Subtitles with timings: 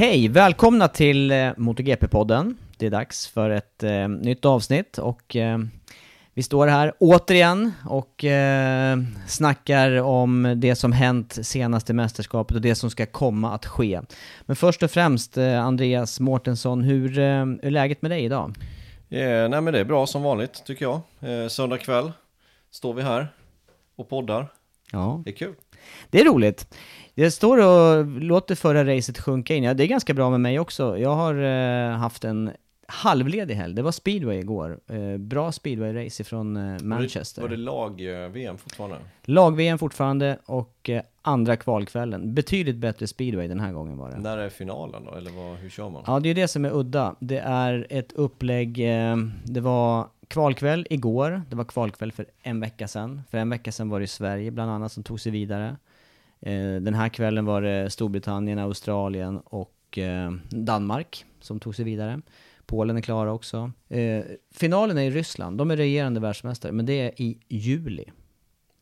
[0.00, 0.28] Hej!
[0.28, 2.54] Välkomna till eh, MotoGP-podden.
[2.76, 5.58] Det är dags för ett eh, nytt avsnitt och eh,
[6.34, 12.74] vi står här återigen och eh, snackar om det som hänt senaste mästerskapet och det
[12.74, 14.00] som ska komma att ske.
[14.42, 17.24] Men först och främst, eh, Andreas Mårtensson, hur eh,
[17.62, 18.54] är läget med dig idag?
[19.08, 21.00] Eh, nej men det är bra som vanligt tycker jag.
[21.20, 22.12] Eh, söndag kväll
[22.70, 23.28] står vi här
[23.96, 24.52] och poddar.
[24.92, 25.54] Ja, Det är kul.
[26.10, 26.74] det är roligt.
[27.20, 29.64] Det står och låter förra racet sjunka in.
[29.64, 30.98] Ja, det är ganska bra med mig också.
[30.98, 32.50] Jag har eh, haft en
[32.86, 33.74] halvledig helg.
[33.74, 34.80] Det var speedway igår.
[34.88, 37.42] Eh, bra speedway-race ifrån eh, Manchester.
[37.42, 38.96] Var det, det lag-VM fortfarande?
[39.24, 42.34] Lag-VM fortfarande och eh, andra kvalkvällen.
[42.34, 44.18] Betydligt bättre speedway den här gången var det.
[44.18, 45.14] När är finalen då?
[45.14, 46.04] Eller vad, hur kör man?
[46.06, 47.14] Ja, det är det som är udda.
[47.20, 52.88] Det är ett upplägg, eh, det var kvalkväll igår, det var kvalkväll för en vecka
[52.88, 53.22] sedan.
[53.30, 55.76] För en vecka sedan var det Sverige bland annat som tog sig vidare.
[56.40, 62.20] Eh, den här kvällen var det Storbritannien, Australien och eh, Danmark som tog sig vidare.
[62.66, 63.72] Polen är klara också.
[63.88, 68.04] Eh, finalen är i Ryssland, de är regerande världsmästare, men det är i juli.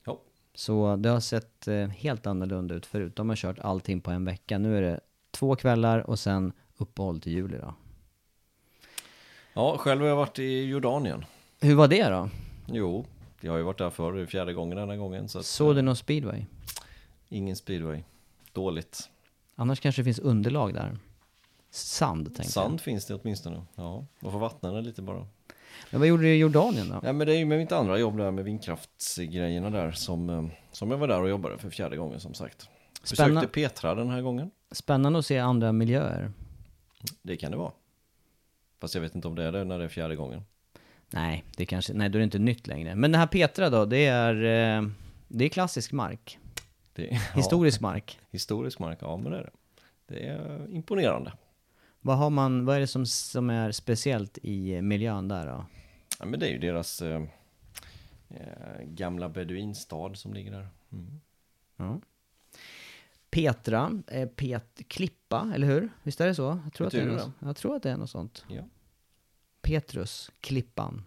[0.04, 0.20] Ja.
[0.54, 3.16] Så det har sett helt annorlunda ut förut.
[3.16, 4.58] De har kört allting på en vecka.
[4.58, 7.74] Nu är det två kvällar och sen uppehåll till juli då.
[9.54, 11.24] ja, själv har jag varit i Jordanien.
[11.60, 12.30] Hur var det då?
[12.66, 13.04] Jo,
[13.40, 15.28] jag har ju varit där förr, fjärde gången den här gången.
[15.28, 16.44] Så att, Såg du någon speedway?
[17.28, 18.02] Ingen speedway.
[18.52, 19.10] Dåligt.
[19.54, 20.98] Annars kanske det finns underlag där.
[21.70, 23.62] Sand tänkte Sand finns det åtminstone.
[23.74, 25.16] Ja, man får vattna den lite bara.
[25.16, 25.26] jag.
[25.90, 27.00] Men vad gjorde du i Jordanien då?
[27.02, 30.44] Ja, men det är ju med mitt andra jobb där med vindkraftsgrejerna där som, eh,
[30.72, 32.68] som jag var där och jobbade för fjärde gången som sagt.
[33.02, 34.50] Spänna- Besökte Petra den här gången.
[34.70, 36.32] Spännande att se andra miljöer.
[37.22, 37.72] Det kan det vara.
[38.80, 40.42] Fast jag vet inte om det är det när det är fjärde gången.
[41.10, 42.94] Nej, det kanske, nej då är det inte nytt längre.
[42.94, 44.88] Men det här Petra då, det är, eh,
[45.28, 46.38] det är klassisk mark.
[46.98, 48.18] Det är, Historisk ja, mark.
[48.30, 49.50] historisk mark, ja men det är det.
[50.06, 51.32] Det är imponerande.
[52.00, 55.64] Vad har man, vad är det som, som är speciellt i miljön där då?
[56.18, 57.22] Ja, men det är ju deras eh,
[58.28, 60.68] eh, gamla beduinstad som ligger där.
[60.92, 61.20] Mm.
[61.76, 62.00] Ja.
[63.30, 65.88] Petra, eh, Pet, Klippa, eller hur?
[66.02, 66.60] Visst är det så?
[66.64, 68.44] Jag tror, att det är, något, jag tror att det är något sånt.
[68.48, 68.62] Ja.
[69.62, 71.04] Petrus, Klippan.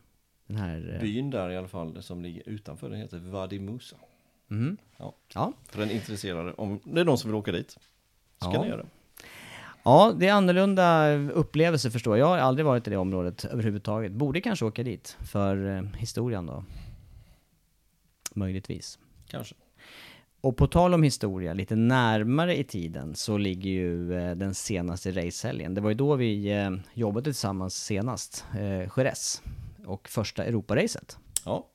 [0.48, 0.94] Den här...
[0.96, 3.60] eh, Byn där i alla fall som ligger utanför, den heter Wadi
[4.52, 4.78] Mhm.
[4.98, 5.16] Ja.
[5.34, 5.54] Ja.
[5.70, 7.70] För den intresserade, om det är någon som vill åka dit,
[8.42, 8.62] ska Ja.
[8.62, 8.88] ni göra det.
[9.84, 12.26] Ja, det är annorlunda upplevelser förstår jag.
[12.26, 14.12] Jag har aldrig varit i det området överhuvudtaget.
[14.12, 16.64] Borde kanske åka dit för eh, historien då.
[18.36, 19.00] Möjligtvis.
[19.28, 19.56] Kanske.
[20.42, 25.12] Och på tal om historia, lite närmare i tiden så ligger ju eh, den senaste
[25.12, 25.74] racehelgen.
[25.74, 29.42] Det var ju då vi eh, jobbade tillsammans senast, eh, Jerez.
[29.86, 31.18] Och första Europaracet.
[31.46, 31.68] Ja.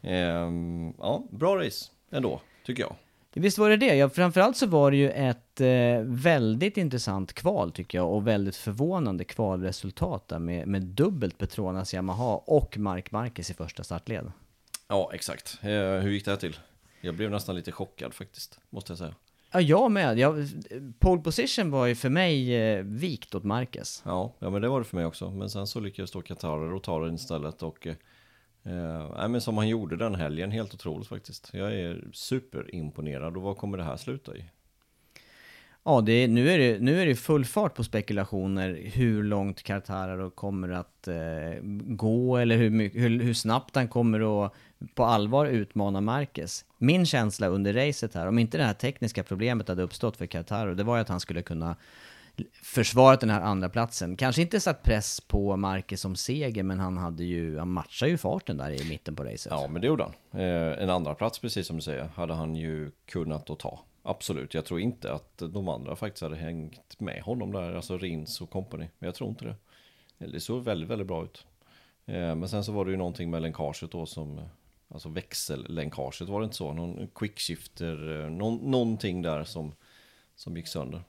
[0.00, 2.96] Ehm, ja, bra race ändå, tycker jag.
[3.38, 3.94] Visst var det det?
[3.94, 8.56] Ja, framförallt så var det ju ett eh, väldigt intressant kval tycker jag och väldigt
[8.56, 14.32] förvånande kvalresultat där med, med dubbelt Petronas Yamaha och Mark Marquez i första startled.
[14.88, 15.58] Ja, exakt.
[15.62, 16.56] Eh, hur gick det här till?
[17.00, 19.14] Jag blev nästan lite chockad faktiskt, måste jag säga.
[19.52, 20.18] Ja, jag med.
[20.18, 20.48] Jag,
[20.98, 24.02] pole position var ju för mig eh, vikt åt Marquez.
[24.04, 25.30] Ja, ja, men det var det för mig också.
[25.30, 27.86] Men sen så lyckades då Qatar och ta den istället och
[28.66, 31.50] eh, men som han gjorde den helgen, helt otroligt faktiskt.
[31.52, 34.44] Jag är superimponerad och vad kommer det här sluta i?
[35.84, 40.30] Ja, det, nu, är det, nu är det full fart på spekulationer hur långt Qatar
[40.30, 41.14] kommer att eh,
[41.86, 44.52] gå eller hur, hur, hur snabbt han kommer att
[44.94, 46.64] på allvar utmana Marquez.
[46.78, 50.66] Min känsla under racet här, om inte det här tekniska problemet hade uppstått för Qatar,
[50.66, 51.76] det var ju att han skulle kunna
[52.62, 54.16] försvarat den här andra platsen.
[54.16, 58.18] Kanske inte satt press på Marquez som seger, men han hade ju, han matchade ju
[58.18, 59.46] farten där i mitten på racet.
[59.50, 60.40] Ja, men det gjorde han.
[60.40, 63.80] Eh, en andra plats precis som du säger, hade han ju kunnat att ta.
[64.02, 68.40] Absolut, jag tror inte att de andra faktiskt hade hängt med honom där, alltså Rins
[68.40, 68.88] och company.
[68.98, 69.56] Men jag tror inte det.
[70.26, 71.46] Det såg väldigt, väldigt bra ut.
[72.06, 74.40] Eh, men sen så var det ju någonting med länkaget då som,
[74.88, 76.72] alltså växellänkaget var det inte så?
[76.72, 79.72] Någon quickshifter, eh, någon, någonting där som,
[80.36, 81.02] som gick sönder.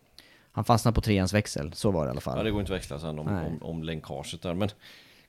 [0.58, 2.38] Han fastnade på treans växel, så var det i alla fall.
[2.38, 3.46] Ja, det går inte att växla sen om, Nej.
[3.46, 4.70] om, om länkaget där, men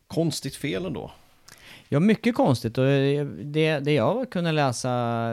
[0.07, 1.11] konstigt fel ändå.
[1.89, 4.91] Ja, mycket konstigt och det, det jag kunde läsa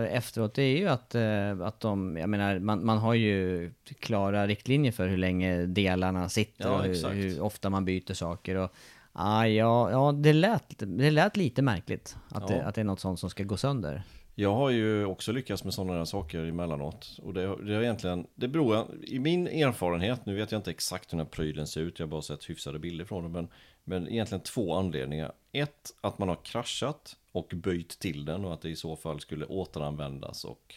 [0.10, 4.48] efteråt det är ju att, eh, att de, jag menar, man, man har ju klara
[4.48, 8.72] riktlinjer för hur länge delarna sitter Ja, och hur, hur ofta man byter saker och
[9.14, 12.64] ah, ja, ja det, lät, det lät lite märkligt att, det, Ja.
[12.64, 14.04] att det är något sånt som ska gå sönder.
[14.38, 17.20] Jag har ju också lyckats med sådana där saker emellanåt.
[17.24, 21.14] Och det, det har egentligen, det beror, i min erfarenhet, nu vet jag inte exakt
[21.14, 23.48] hur den här prylen ser ut, jag har bara sett hyfsade bilder från den, men,
[23.84, 25.32] men egentligen två anledningar.
[25.52, 29.20] Ett, att man har kraschat och böjt till den och att det i så fall
[29.20, 30.76] skulle återanvändas och,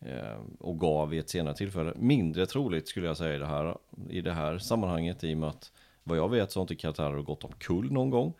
[0.00, 1.92] eh, och gav vid ett senare tillfälle.
[1.96, 3.78] Mindre troligt skulle jag säga i det här,
[4.10, 5.72] i det här sammanhanget i och med att
[6.02, 8.34] vad jag vet så har inte Qatar gått omkull någon gång.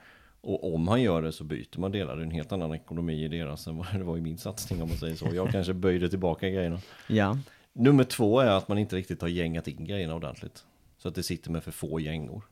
[0.44, 2.16] Och om han gör det så byter man delar.
[2.16, 4.82] Det är en helt annan ekonomi i deras än vad det var i min satsning
[4.82, 5.28] om man säger så.
[5.34, 6.78] Jag kanske böjde tillbaka grejerna.
[7.08, 7.38] Ja.
[7.72, 10.64] Nummer två är att man inte riktigt har gängat in grejerna ordentligt.
[10.98, 12.42] Så att det sitter med för få gängor.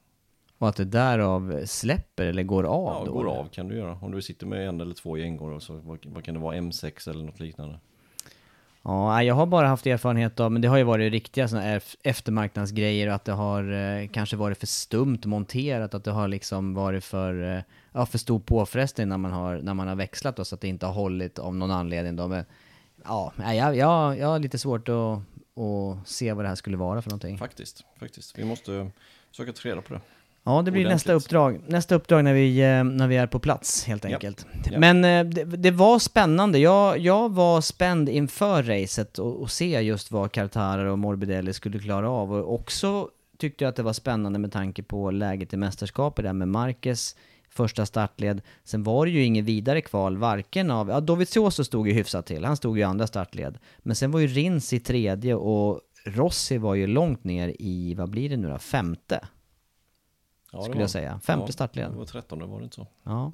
[0.59, 3.13] Och att det därav släpper eller går av Ja, då?
[3.13, 3.99] går av kan du göra.
[4.03, 7.11] Om du sitter med en eller två gängor, så vad, vad kan det vara, M6
[7.11, 7.79] eller något liknande.
[8.85, 13.09] Ja, jag har bara haft erfarenhet av, men det har ju varit riktiga sådana eftermarknadsgrejer
[13.09, 17.05] och att det har eh, kanske varit för stumt monterat, att det har liksom varit
[17.05, 17.63] för, eh,
[17.93, 20.69] ja, för stor påfrestning när man har, när man har växlat då, så att det
[20.69, 22.29] inte har hållit av någon anledning då.
[22.29, 22.45] Men,
[23.05, 25.19] ja, jag, jag, jag har lite svårt att,
[25.63, 27.39] att se vad det här skulle vara för någonting.
[27.39, 28.39] Faktiskt, faktiskt.
[28.39, 28.91] Vi måste
[29.31, 30.01] försöka ta reda på det.
[30.45, 30.95] Ja, det blir Ordentligt.
[30.95, 31.61] nästa uppdrag.
[31.67, 34.11] Nästa uppdrag när vi, eh, när vi är på plats, helt Ja.
[34.11, 34.47] enkelt.
[34.71, 34.79] Ja.
[34.79, 36.59] Men eh, det, det var spännande.
[36.59, 41.79] Jag, jag var spänd inför racet och, och se just vad Quartararo och Morbidelli skulle
[41.79, 42.33] klara av.
[42.33, 43.09] Och också
[43.39, 47.17] tyckte jag att det var spännande med tanke på läget i mästerskapet där med Marquez
[47.51, 48.41] första startled.
[48.65, 50.89] Sen var det ju inget vidare kval, varken av...
[50.89, 53.59] Ja, Dovizioso stod ju hyfsat till, han stod ju andra startled.
[53.79, 58.11] Men sen var ju Rins i tredje och Rossi var ju långt ner i, vad
[58.11, 59.21] blir det nu då, femte?
[60.53, 61.21] Ja, skulle var- jag säga.
[61.23, 61.91] Femte ja, startled.
[61.91, 62.87] Det var 13, var det inte så?
[63.03, 63.33] Ja.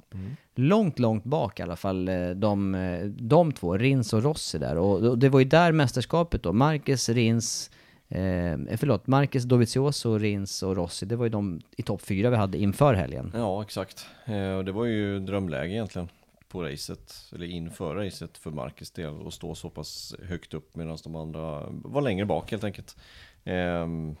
[0.55, 4.77] Långt, långt bak i alla fall, eh, de, eh, de två, Rins och Rossi där.
[4.77, 7.71] Och det var ju där mästerskapet då, Marquez, Rins,
[8.07, 12.35] eh, förlåt, Marquez, Dovizioso, Rins och Rossi, det var ju de i topp fyra vi
[12.35, 13.31] hade inför helgen.
[13.35, 14.05] Ja, exakt.
[14.25, 16.09] Eh, och det var ju drömläge egentligen
[16.47, 20.97] på racet, eller inför racet för Marcus del, att stå så pass högt upp medan
[21.03, 22.97] de andra var längre bak helt enkelt.
[23.43, 24.15] Ehm,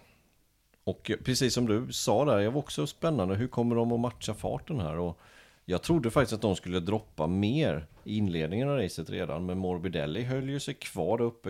[0.89, 4.33] och precis som du sa där, jag var också spännande, hur kommer de att matcha
[4.33, 4.97] farten här?
[4.97, 5.19] Och
[5.65, 10.23] jag trodde faktiskt att de skulle droppa mer i inledningen av racet redan, men Morbidelli
[10.23, 11.49] höll ju sig kvar där uppe,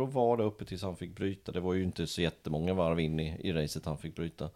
[0.00, 1.52] och var där uppe tills han fick bryta.
[1.52, 4.50] Det var ju inte så jättemånga varv in i, i racet han fick bryta.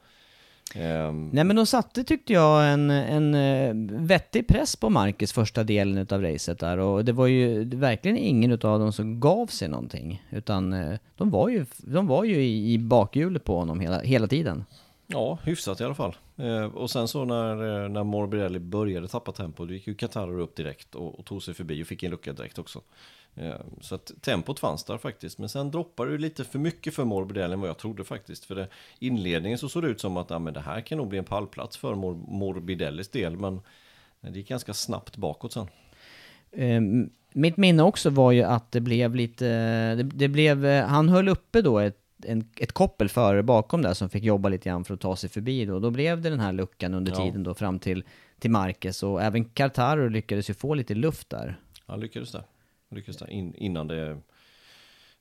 [0.74, 5.64] Ehm, Nej men de satte tyckte jag en, en eh, vettig press på Marcus första
[5.64, 9.68] delen utav racet där och det var ju verkligen ingen utav dem som gav sig
[9.68, 14.00] någonting utan eh, de var ju, de var ju i, i bakhjulet på honom hela,
[14.00, 14.64] hela tiden.
[15.06, 16.16] Ja, hyfsat i alla fall.
[16.36, 20.56] Eh, och sen så när, när Morbidelli började tappa tempo, då gick ju Qatar upp
[20.56, 22.80] direkt och, och tog sig förbi och fick en lucka direkt också.
[23.34, 25.38] Eh, så att tempot fanns där faktiskt.
[25.38, 28.44] Men sen droppade det lite för mycket för Morbidelli än vad jag trodde faktiskt.
[28.44, 31.08] För det, inledningen så såg det ut som att ja, men det här kan nog
[31.08, 33.36] bli en pallplats för Mor Morbidellis del.
[33.36, 33.60] Men
[34.20, 35.66] det gick ganska snabbt bakåt sen.
[36.52, 36.80] Eh,
[37.32, 39.44] mitt minne också var ju att det blev lite,
[39.94, 43.94] det, det blev, eh, han höll uppe då ett, en, ett koppel före bakom där
[43.94, 45.78] som fick jobba lite grann för att ta sig förbi då.
[45.78, 47.18] Då blev det den här luckan under Ja.
[47.18, 48.04] tiden då fram till,
[48.38, 51.60] till Marquez och även Cartaro lyckades ju få lite luft där.
[51.86, 52.42] Han lyckades där.
[52.92, 54.18] Lyckades där in, innan, det,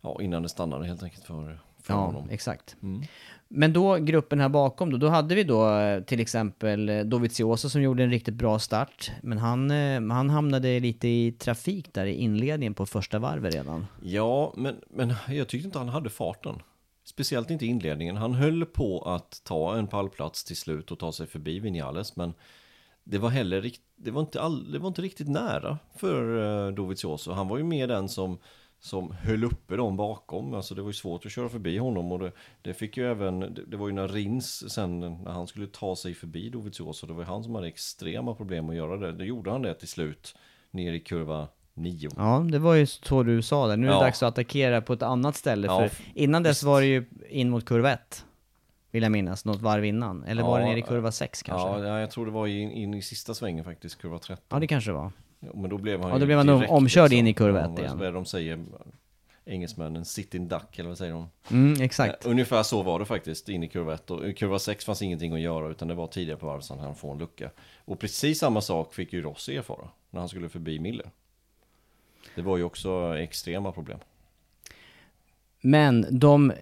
[0.01, 2.29] ja, innan det stannade helt enkelt för, för Ja, honom.
[2.29, 2.75] exakt.
[2.83, 3.01] Mm.
[3.47, 7.69] Men då, gruppen här bakom då, då hade vi då eh, till exempel eh, Dovizioso
[7.69, 9.11] som gjorde en riktigt bra start.
[9.23, 13.87] Men han, eh, han hamnade lite i trafik där i inledningen på första varvet redan.
[14.03, 16.55] Ja, men, men jag tyckte inte han hade farten.
[17.03, 18.17] Speciellt inte i inledningen.
[18.17, 22.33] Han höll på att ta en pallplats till slut och ta sig förbi Vinales, men
[23.03, 27.31] det var heller det var inte, all, det var inte riktigt nära för uh, Dovizioso.
[27.31, 28.37] Han var ju mer den som
[28.81, 30.53] som höll uppe dem bakom.
[30.53, 32.31] Alltså det var ju svårt att köra förbi honom och det,
[32.61, 35.95] det fick ju även, det, det, var ju när Rins sen när han skulle ta
[35.95, 39.11] sig förbi Dovizioso, det var ju han som hade extrema problem att göra det.
[39.11, 40.35] Då gjorde han det till slut
[40.71, 42.09] ner i kurva 9.
[42.17, 43.77] Ja, det var ju så du sa där.
[43.77, 44.03] Nu är det ja.
[44.03, 47.49] dags att attackera på ett annat ställe, ja, för innan dess var det ju in
[47.49, 48.25] mot kurva 1.
[48.91, 50.23] Vill jag minnas, något varv innan.
[50.23, 51.67] Eller var det nere i kurva 6 kanske?
[51.67, 54.45] Ja, jag tror det var in, in i sista svängen faktiskt, kurva 13.
[54.49, 55.11] Ja, det kanske det var.
[55.39, 57.59] Ja, men då blev han Ja, då blev han nog omkörd liksom, in i kurva
[57.59, 57.97] 1 igen.
[57.97, 58.59] Vad är de säger?
[59.45, 61.29] Engelsmännen, sitting duck eller vad säger de?
[61.51, 62.25] Mm, exakt.
[62.25, 65.01] Uh, ungefär så var det faktiskt in i kurva 1 och i kurva 6 fanns
[65.01, 67.49] ingenting att göra utan det var tidigare på varvet så han får en lucka.
[67.85, 71.11] Och precis samma sak fick ju Rossi erfara när han skulle förbi Miller.
[72.35, 73.99] Det var ju också extrema problem.
[75.61, 76.53] Men de,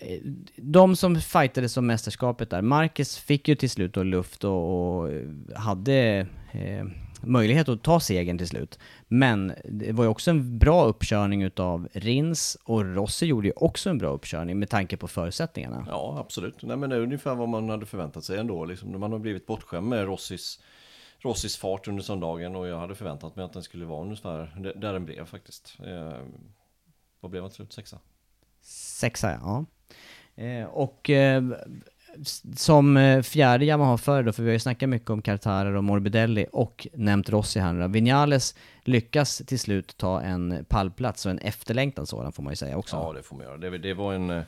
[0.55, 5.09] de som fightade som mästerskapet där, Marcus fick ju till slut då luft och, och
[5.55, 6.85] hade eh,
[7.21, 8.79] möjlighet att ta segern till slut.
[9.07, 13.89] Men det var ju också en bra uppkörning utav Rins och Rossi gjorde ju också
[13.89, 15.85] en bra uppkörning med tanke på förutsättningarna.
[15.87, 16.63] Ja, absolut.
[16.63, 18.65] Nej, men det är ungefär vad man hade förväntat sig ändå.
[18.65, 20.59] Liksom, man har blivit bortskämd med Rossis,
[21.19, 24.93] Rossis fart under söndagen och jag hade förväntat mig att den skulle vara ungefär där
[24.93, 25.77] den blev faktiskt.
[25.85, 26.19] Eh,
[27.19, 27.73] vad blev han till slut?
[27.73, 27.99] Sexa?
[28.61, 29.65] Sexa, ja.
[30.43, 31.43] Eh, och eh,
[32.55, 36.45] som eh, fjärde Yamaha-förare då, för vi har ju snackat mycket om Cartarer och Morbidelli
[36.51, 42.09] och nämnt Rossi här nu Vinales lyckas till slut ta en pallplats och en efterlängtad
[42.09, 42.95] sådan får man ju säga också.
[42.95, 43.57] Ja, det får man göra.
[43.57, 44.43] Det, det var en, eh,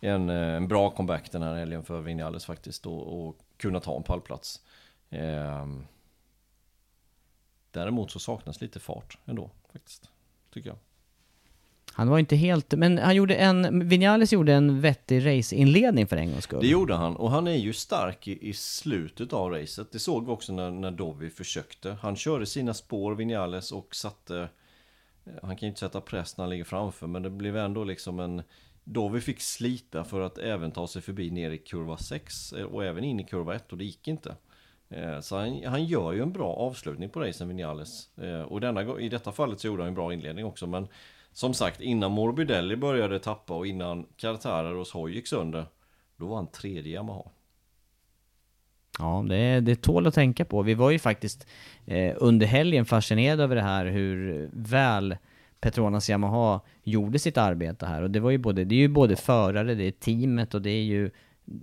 [0.00, 3.96] en, eh, en bra comeback den här helgen för Vinales faktiskt och, och kunna ta
[3.96, 4.60] en pallplats.
[5.10, 5.66] Eh,
[7.70, 10.10] däremot så saknas lite fart ändå faktiskt,
[10.52, 10.78] tycker jag.
[11.96, 16.30] Han var inte helt, men han gjorde en, Vinales gjorde en vettig raceinledning för en
[16.30, 16.60] gångs skull.
[16.60, 19.92] Det gjorde han, och han är ju stark i, i slutet av racet.
[19.92, 21.96] Det såg vi också när, när Dovi försökte.
[22.02, 24.48] Han körde sina spår, Vinales, och satte,
[25.24, 27.84] eh, han kan ju inte sätta press när han ligger framför, men det blev ändå
[27.84, 28.42] liksom en,
[28.84, 32.84] Dovi fick slita för att även ta sig förbi ner i kurva 6 eh, och
[32.84, 34.36] även in i kurva 1 och det gick inte.
[34.88, 38.08] Eh, så han, han gör ju en bra avslutning på racen Vinales.
[38.48, 40.88] Och denna, i detta fallet så gjorde han en bra inledning också, men
[41.36, 45.66] som sagt, innan Morbidelli började tappa och innan Cartarer och Hoj gick sönder,
[46.16, 47.22] då var han tredje Yamaha.
[48.98, 50.62] Ja, det, det tål att tänka på.
[50.62, 51.46] Vi var ju faktiskt
[51.86, 55.16] eh, under helgen fascinerade över det här hur väl
[55.60, 58.02] Petronas Yamaha gjorde sitt arbete här.
[58.02, 60.70] Och det var ju både, det är ju både förare, det är teamet och det
[60.70, 61.10] är ju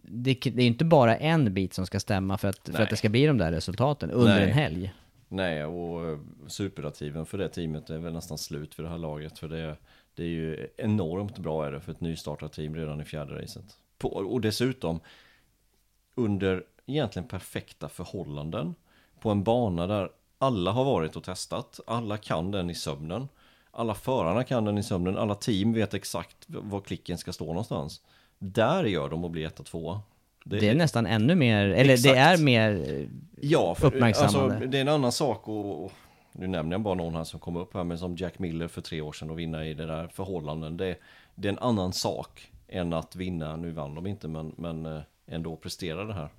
[0.04, 2.96] det, det är inte bara en bit som ska stämma för att, för att det
[2.96, 4.44] ska bli de där resultaten under Nej.
[4.44, 4.94] en helg.
[5.34, 9.40] Nej, och eh, superlativen för det teamet är väl nästan slut för det här laget.
[9.40, 9.78] För det,
[10.16, 13.78] det är ju enormt bra är det för ett nystartat team redan i fjärde racet.
[13.98, 15.00] På, och dessutom
[16.16, 18.76] under egentligen perfekta förhållanden.
[19.20, 21.80] På en bana där alla har varit och testat.
[21.88, 23.28] Alla kan den i sömnen.
[23.72, 25.18] Alla förarna kan den i sömnen.
[25.18, 28.02] Alla team vet exakt var klicken ska stå någonstans.
[28.40, 30.00] Där gör de och blir 1-2.
[30.44, 32.16] Det, det, är nästan ännu mer, eller exakt.
[32.16, 32.86] det är mer
[33.42, 34.56] ja, för, uppmärksammande.
[34.56, 35.92] Alltså, det är en annan sak och
[36.32, 38.82] nu nämner jag bara någon här som kom upp här, men som Jack Miller för
[38.82, 40.78] tre år sedan och vinna i det där förhållanden.
[40.78, 40.96] Det,
[41.36, 45.02] det är en annan sak än att vinna, nu vann de inte, men, men eh,
[45.28, 46.30] ändå prestera det här.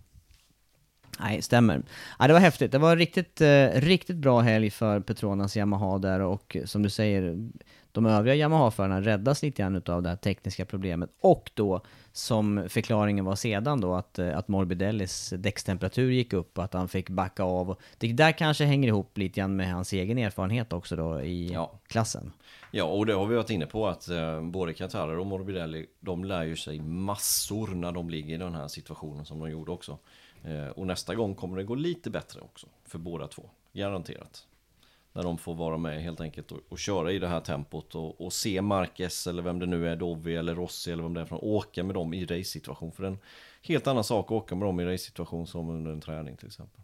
[1.21, 1.83] Nej, stämmer.
[2.19, 2.73] Ja, det var häftigt.
[2.73, 7.49] Det var riktigt, eh, riktigt bra helg för Petronas Yamaha där och som du säger,
[7.93, 11.11] de övriga Yamaha-förarna räddas lite grann av det här tekniska problemet.
[11.21, 11.81] Och då,
[12.17, 16.89] som förklaringen var sedan då, att, eh, att Morbidellis däckstemperatur gick upp och att han
[16.89, 17.77] fick backa av.
[17.99, 21.81] Det där kanske hänger ihop lite grann med hans egen erfarenhet också då i ja.
[21.87, 22.33] klassen.
[22.71, 26.25] Ja, och det har vi varit inne på att eh, både Qatar och Morbidelli, de
[26.25, 29.99] lär ju sig massor när de ligger i den här situationen som de gjorde också.
[30.45, 33.43] Eh, och nästa gång kommer det gå lite bättre också för båda två,
[33.73, 34.47] garanterat.
[35.17, 38.21] När de får vara med helt enkelt och, och köra i det här tempot och,
[38.21, 41.25] och, se Marquez eller vem det nu är, Dovi eller Rossi eller vem det är
[41.25, 42.93] från, åka med dem i race-situation.
[42.93, 43.19] För det är en
[43.63, 46.81] helt annan sak att åka med dem i race-situation som under en träning till exempel.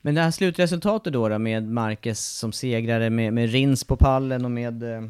[0.00, 4.44] Men det här slutresultatet då, då med Marquez som segrare, med, med Rins på pallen
[4.44, 5.02] och med eh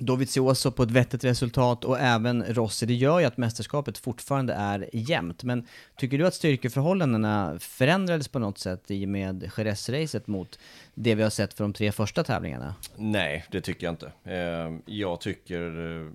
[0.00, 2.86] Dovizioso på ett vettigt resultat och även Rossi.
[2.86, 5.44] Det gör ju att mästerskapet fortfarande är jämnt.
[5.44, 5.66] Men
[5.96, 10.58] tycker du att styrkeförhållandena förändrades på något sätt i och med Jerez-racet mot
[10.94, 12.74] det vi har sett för de tre första tävlingarna?
[12.96, 14.12] Nej, det tycker jag inte.
[14.24, 15.96] Ehm, jag tycker...
[16.00, 16.10] Eh,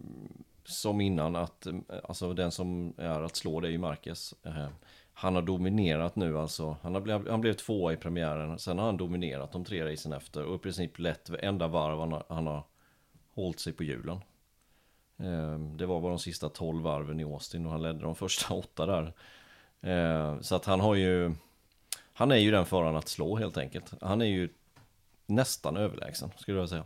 [0.68, 1.74] som innan att, eh,
[2.04, 4.34] alltså den som är att slå det är ju Marquez.
[4.44, 4.72] Ehm,
[5.14, 6.78] han har dominerat nu alltså.
[6.82, 8.60] Han, har blivit, han blev tvåa i premiären.
[8.60, 10.46] Sen har han dominerat de tre racen efter.
[10.46, 12.64] Och i princip lätt enda varv han har, han har
[13.36, 14.20] hållit sig på hjulen.
[15.18, 18.54] Eh, det var bara de sista tolv varven i Austin och han ledde de första
[18.54, 19.14] åtta där.
[19.82, 21.36] Eh, så att han har ju...
[22.14, 23.94] Han är ju den föraren att slå helt enkelt.
[24.02, 24.50] Han är ju
[25.26, 26.86] nästan överlägsen skulle jag säga.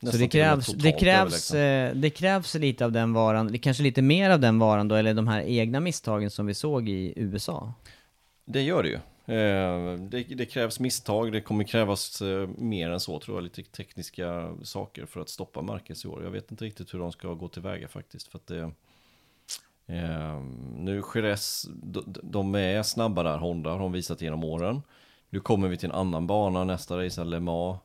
[0.00, 4.30] Så det krävs, det, krävs, eh, det krävs lite av den varan, kanske lite mer
[4.30, 7.72] av den varan då, eller de här egna misstagen som vi såg i USA?
[8.44, 8.98] Det gör det ju.
[9.30, 13.62] Eh, det, det, krävs misstag, det kommer krävas eh, mer än så tror jag, lite
[13.62, 16.24] tekniska saker för att stoppa Marcus i år.
[16.24, 18.28] Jag vet inte riktigt hur de ska gå tillväga faktiskt.
[18.28, 18.72] För att det,
[19.86, 20.40] eh,
[20.76, 21.68] nu Jerez,
[22.22, 24.82] de är snabba där, Honda har de visat genom åren.
[25.28, 27.78] Nu kommer vi till en annan bana, nästa race är Le Mans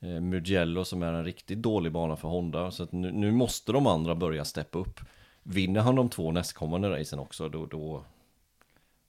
[0.00, 2.70] eh, Mugello som är en riktigt dålig bana för Honda.
[2.70, 5.00] Så att nu, nu, måste de andra börja steppa upp.
[5.42, 8.04] Vinner han de två nästkommande racen också, då, då,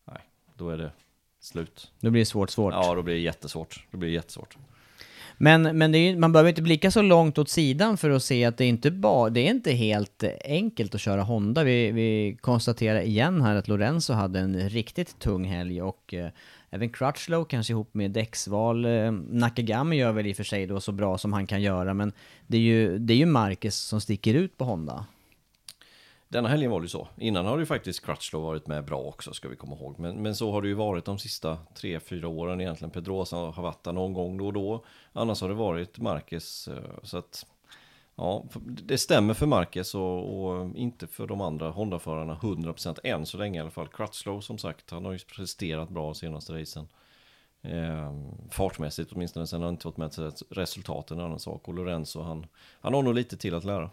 [0.05, 0.21] nej,
[0.55, 0.91] då är det
[1.39, 1.91] slut.
[1.99, 2.73] Då blir det svårt, svårt.
[2.73, 3.85] Ja, då blir det jättesvårt.
[3.91, 4.57] Då blir det jättesvårt.
[5.37, 8.57] Men, men ju, man behöver inte blicka så långt åt sidan för att se att
[8.57, 11.63] det inte bara, det är inte helt enkelt att köra Honda.
[11.63, 16.29] Vi, vi konstaterar igen här att Lorenzo hade en riktigt tung helg och eh,
[16.71, 18.85] Även Crutchlow kanske ihop med däcksval.
[18.85, 21.93] Eh, Nakagami gör väl i och för sig då så bra som han kan göra,
[21.93, 22.11] men
[22.47, 25.05] det är ju, det är ju Marcus som sticker ut på Honda.
[26.31, 27.07] Denna helgen var det ju så.
[27.17, 29.99] Innan har det ju faktiskt Crutchlow varit med bra också, ska vi komma ihåg.
[29.99, 32.91] Men, men så har det ju varit de sista tre, fyra åren egentligen.
[32.91, 34.85] Pedrosa har varit där någon gång då och då.
[35.13, 36.67] Annars har det varit Marquez.
[36.67, 37.45] Eh, så att
[38.15, 43.37] Ja, det stämmer för Marquez och, och, inte för de andra Honda-förarna 100% än så
[43.37, 43.87] länge i alla fall.
[43.87, 46.87] Crutchlow som sagt, han har ju presterat bra senaste racen.
[47.61, 48.13] Eh,
[48.49, 51.67] fartmässigt åtminstone, sen har han inte fått med sig resultaten en annan sak.
[51.67, 52.45] Och Lorenzo, han,
[52.81, 53.89] han har nog lite till att lära.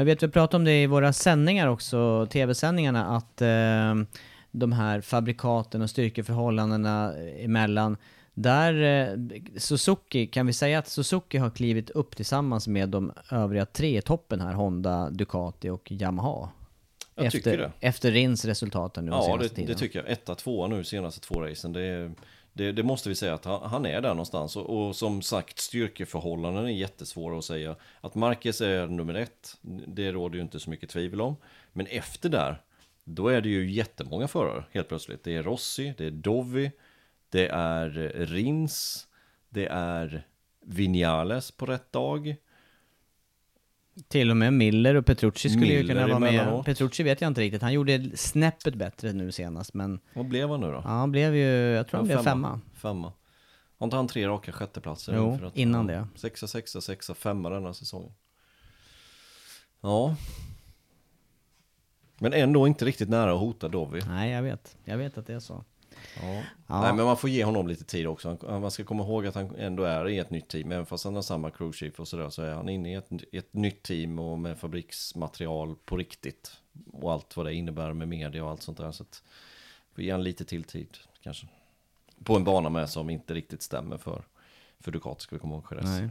[0.00, 3.94] Men vet vi pratade om det i våra sändningar också, tv-sändningarna, att eh,
[4.50, 7.96] de här fabrikaten och styrkeförhållandena emellan
[8.34, 9.16] där, eh,
[9.56, 14.02] Suzuki, kan vi säga att Suzuki har klivit upp tillsammans med de övriga tre i
[14.02, 16.48] toppen här, Honda, Ducati och Yamaha?
[17.14, 17.72] Jag efter, tycker det.
[17.80, 20.10] Efter Rins resultat nu Ja, det, det, tycker jag.
[20.10, 21.72] Etta, tvåa nu senaste två racen.
[21.72, 22.10] Det,
[22.52, 24.56] det, det, måste vi säga att han, han är där någonstans.
[24.56, 27.76] Och, och, som sagt, styrkeförhållanden är jättesvåra att säga.
[28.00, 31.36] Att Marquez är nummer ett, det råder ju inte så mycket tvivel om.
[31.72, 32.62] Men efter där,
[33.04, 35.24] då är det ju jättemånga förare helt plötsligt.
[35.24, 36.70] Det är Rossi, det är Dovi,
[37.28, 39.06] det är Rins,
[39.48, 40.26] det är
[40.60, 42.36] Vinales på rätt dag.
[44.08, 46.64] Till och med Miller och Petrucci skulle Miller ju kunna vara med.
[46.64, 50.00] Petrucci vet jag inte riktigt, han gjorde snäppet bättre nu senast men...
[50.14, 50.72] Vad blev han nu då?
[50.72, 52.60] Ja, han blev ju, jag tror han blev femma.
[52.74, 53.12] Femma.
[53.78, 55.14] Har inte han tre raka sjätteplatser?
[55.16, 56.06] Jo, att, innan det.
[56.14, 58.12] Sexa, sexa, sexa, femma denna säsongen.
[59.80, 60.16] Ja.
[62.18, 64.02] Men ändå inte riktigt nära att hota Dovi.
[64.08, 64.76] Nej, jag vet.
[64.84, 65.64] Jag vet att det är så.
[66.22, 66.42] Ja.
[66.66, 66.80] ja.
[66.80, 68.38] Nej, men man får ge honom lite tid också.
[68.42, 70.72] Man ska komma ihåg att han ändå är i ett nytt team.
[70.72, 73.08] Även fast han har samma crew chief och sådär så är han inne i ett,
[73.32, 76.56] ett nytt team och med fabriksmaterial på riktigt.
[76.92, 78.92] Och allt vad det innebär med media och allt sånt där.
[78.92, 79.22] Så att
[79.94, 81.46] får ge honom lite till tid kanske.
[82.24, 84.22] På en bana med som inte riktigt stämmer för,
[84.80, 85.64] för Ducati ska vi komma ihåg.
[85.82, 86.08] Nej.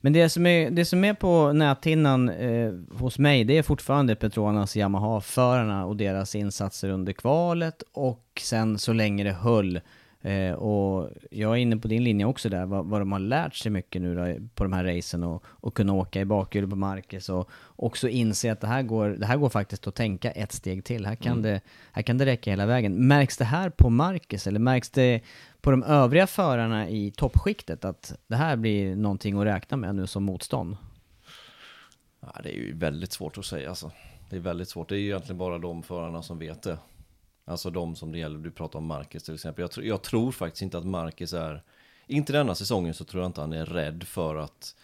[0.00, 4.16] Men det som är, det som är på näthinnan eh, hos mig, det är fortfarande
[4.16, 9.80] Petronas Yamaha-förarna och deras insatser under kvalet och sen så länge det höll.
[10.22, 13.54] Eh, och jag är inne på din linje också där, vad, vad de har lärt
[13.54, 16.76] sig mycket nu då, på de här racen och, och kunna åka i bakhjulet på
[16.76, 20.52] Marcus och också inse att det här, går, det här går faktiskt att tänka ett
[20.52, 21.06] steg till.
[21.06, 21.42] Här kan, mm.
[21.42, 21.60] det,
[21.92, 23.06] här kan det räcka hela vägen.
[23.08, 25.20] Märks det här på Marcus eller märks det
[25.60, 30.06] på de övriga förarna i toppskiktet att det här blir någonting att räkna med nu
[30.06, 30.76] som motstånd?
[32.20, 33.90] Ja, det är ju väldigt svårt att säga alltså.
[34.30, 34.88] Det är väldigt svårt.
[34.88, 36.78] Det är ju egentligen bara de förarna som vet det.
[37.48, 38.38] Alltså de som det gäller.
[38.38, 39.62] Du pratar om Marcus till exempel.
[39.62, 41.62] Jag, tr jag tror faktiskt inte att Marcus är,
[42.06, 44.74] inte denna säsongen så tror jag inte han är rädd för att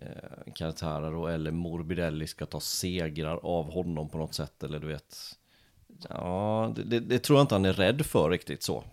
[0.00, 4.62] eh, Cartararo eller Morbidelli ska ta segrar av honom på något sätt.
[4.62, 5.16] Eller du vet.
[6.08, 8.84] Ja, det, det, det tror jag inte han är rädd för riktigt så.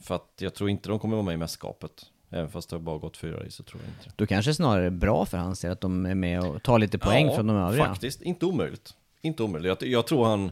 [0.00, 2.06] För att jag tror inte de kommer vara med i mästerskapet.
[2.30, 4.86] Även fast det har bara gått fyra i så tror jag inte Då kanske snarare
[4.86, 7.46] är bra för hans del att de är med och tar lite poäng ja, från
[7.46, 7.84] de övriga.
[7.84, 8.22] faktiskt.
[8.22, 8.94] Inte omöjligt.
[9.20, 9.82] Inte omöjligt.
[9.82, 10.50] Jag, jag, tror han,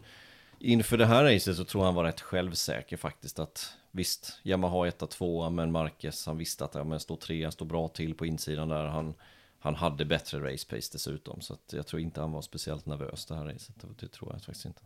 [0.58, 5.10] inför det här racet så tror han var rätt självsäker faktiskt att visst, Yamaha 1
[5.10, 8.26] 2 men Marquez, han visste att ja, men står tre, han står bra till på
[8.26, 8.84] insidan där.
[8.84, 9.14] Han,
[9.58, 11.40] han hade bättre race pace dessutom.
[11.40, 13.74] Så att jag tror inte han var speciellt nervös det här racet.
[14.00, 14.82] Det tror jag faktiskt inte.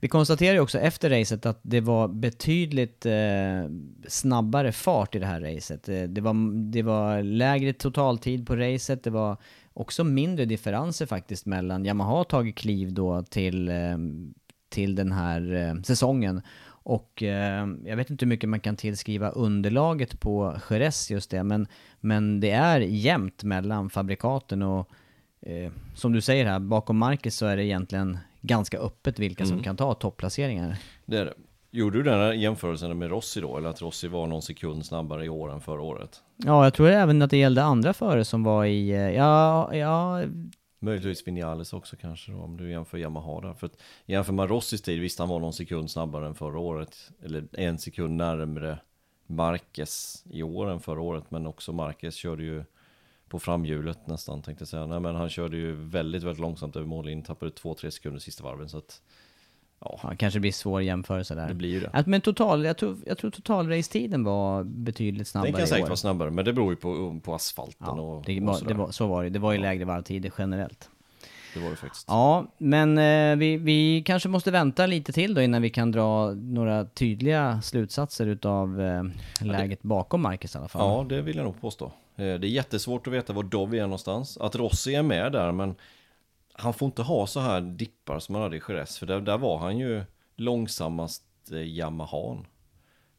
[0.00, 3.12] Vi konstaterar ju också efter racet att det var betydligt eh,
[4.08, 5.88] snabbare fart i det här racet.
[5.88, 6.34] Eh, det var,
[6.70, 9.36] det var lägre totaltid på racet, det var
[9.72, 13.98] också mindre differenser faktiskt mellan, Yamaha har tagit kliv då till, eh,
[14.68, 16.42] till den här eh, säsongen.
[16.68, 21.42] Och eh, jag vet inte hur mycket man kan tillskriva underlaget på Jerez just det,
[21.42, 21.66] men,
[22.00, 24.90] men det är jämnt mellan fabrikaten och
[25.40, 29.62] eh, som du säger här, bakom Marcus så är det egentligen ganska öppet vilka som
[29.62, 30.76] kan ta topplaceringar.
[31.06, 31.34] Det är det.
[31.70, 33.56] Gjorde du den här jämförelsen med Rossi då?
[33.56, 36.22] Eller att Rossi var någon sekund snabbare i år än förra året?
[36.36, 40.22] Ja, jag tror även att det gällde andra före som var i, eh, ja, ja,
[40.78, 43.54] Möjligtvis Vinales också kanske då, om du jämför Yamaha där.
[43.54, 47.10] För att jämför man Rossis tid, visst han var någon sekund snabbare än förra året.
[47.22, 48.78] Eller en sekund närmre
[49.26, 51.30] Marquez i år än förra året.
[51.30, 52.64] Men också Marquez körde ju
[53.28, 54.86] på framhjulet nästan tänkte jag säga.
[54.86, 57.24] Nej men han körde ju väldigt, väldigt långsamt över mållinjen.
[57.24, 58.68] Tappade 2-3 sekunder sista varven.
[58.68, 59.02] Så att,
[59.80, 61.48] ja, ja, kanske blir svår jämförelse där.
[61.48, 61.90] det blir ju det.
[61.92, 65.96] Att, men total, jag tror, jag tror totalracetiden var betydligt snabbare Den kan säkert vara
[65.96, 68.68] snabbare, men det beror ju på, på asfalten Ja, och, det och sådär.
[68.68, 69.30] det var, så var det.
[69.30, 70.88] Det var ju lägre varvtider generellt.
[71.54, 72.04] det var det faktiskt.
[72.08, 76.30] Ja, men eh, vi, vi kanske måste vänta lite till då innan vi kan dra
[76.30, 79.02] några tydliga slutsatser utav eh,
[79.46, 80.82] läget bakom Marcus i alla fall.
[80.82, 81.84] Ja, det vill jag nog påstå.
[81.84, 84.38] Eh, Det är jättesvårt att veta var Dovi är någonstans.
[84.38, 85.74] Att Rossi är med där, men
[86.58, 88.98] han får inte ha så här dippar som han hade i Jerez.
[88.98, 90.02] För där, där var han ju
[90.36, 92.46] långsammast eh, Yamahan.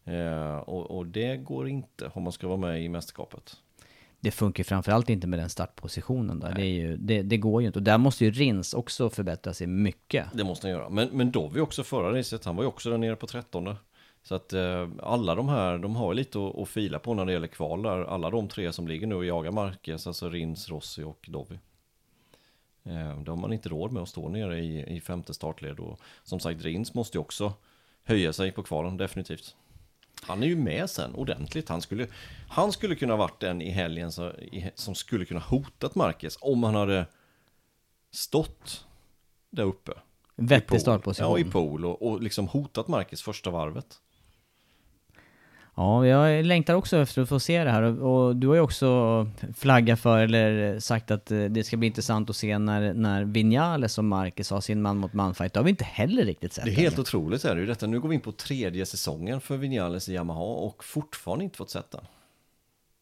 [0.06, 3.58] Eh, och, och det går inte om man ska vara med i mästerskapet.
[4.20, 6.54] Det funkar framförallt inte med den startpositionen där.
[6.54, 7.80] Det, ju, det, det går ju inte.
[7.80, 10.26] Och där måste ju Rins också förbättra sig mycket.
[10.34, 10.90] Det måste han göra.
[10.90, 13.76] Men, men Dovi också förra racet, han var ju också där nere på 13.
[14.24, 17.26] Så att eh, alla de här, de har ju lite att, att fila på när
[17.26, 18.04] det gäller kval där.
[18.04, 21.60] Alla de tre som ligger nu och jagar Marquez, alltså Rins, Rossi och Dovi.
[22.84, 25.80] Eh, då har man inte råd med att stå nere i, i femte startled.
[25.80, 27.54] Och som sagt, Rins måste ju också
[28.04, 29.56] höja sig på kvalen, definitivt.
[30.22, 31.70] Han är ju med sen ordentligt.
[31.70, 32.08] Han skulle,
[32.50, 36.76] han skulle kunna varit den i helgen i, som skulle kunna hotat Marquez om han
[36.76, 37.06] hade
[38.12, 38.86] stått
[39.50, 39.92] där uppe.
[40.36, 41.32] Vettig startposition.
[41.32, 44.02] Ja, i pool och, och liksom hotat Marcus första varvet.
[45.80, 48.62] Ja, jag längtar också efter att få se det här och, och du har ju
[48.62, 53.24] också flaggat för, eller sagt att eh, det ska bli intressant att se när, när
[53.24, 55.54] Vinales och Marcus har sin man mot man fight.
[55.54, 56.66] Det har vi inte heller riktigt sett.
[56.66, 57.02] Det är helt ännu.
[57.02, 57.88] otroligt är det ju detta.
[57.88, 61.70] Nu går vi in på tredje säsongen för Vinales i Yamaha och fortfarande inte fått
[61.70, 62.06] sett den.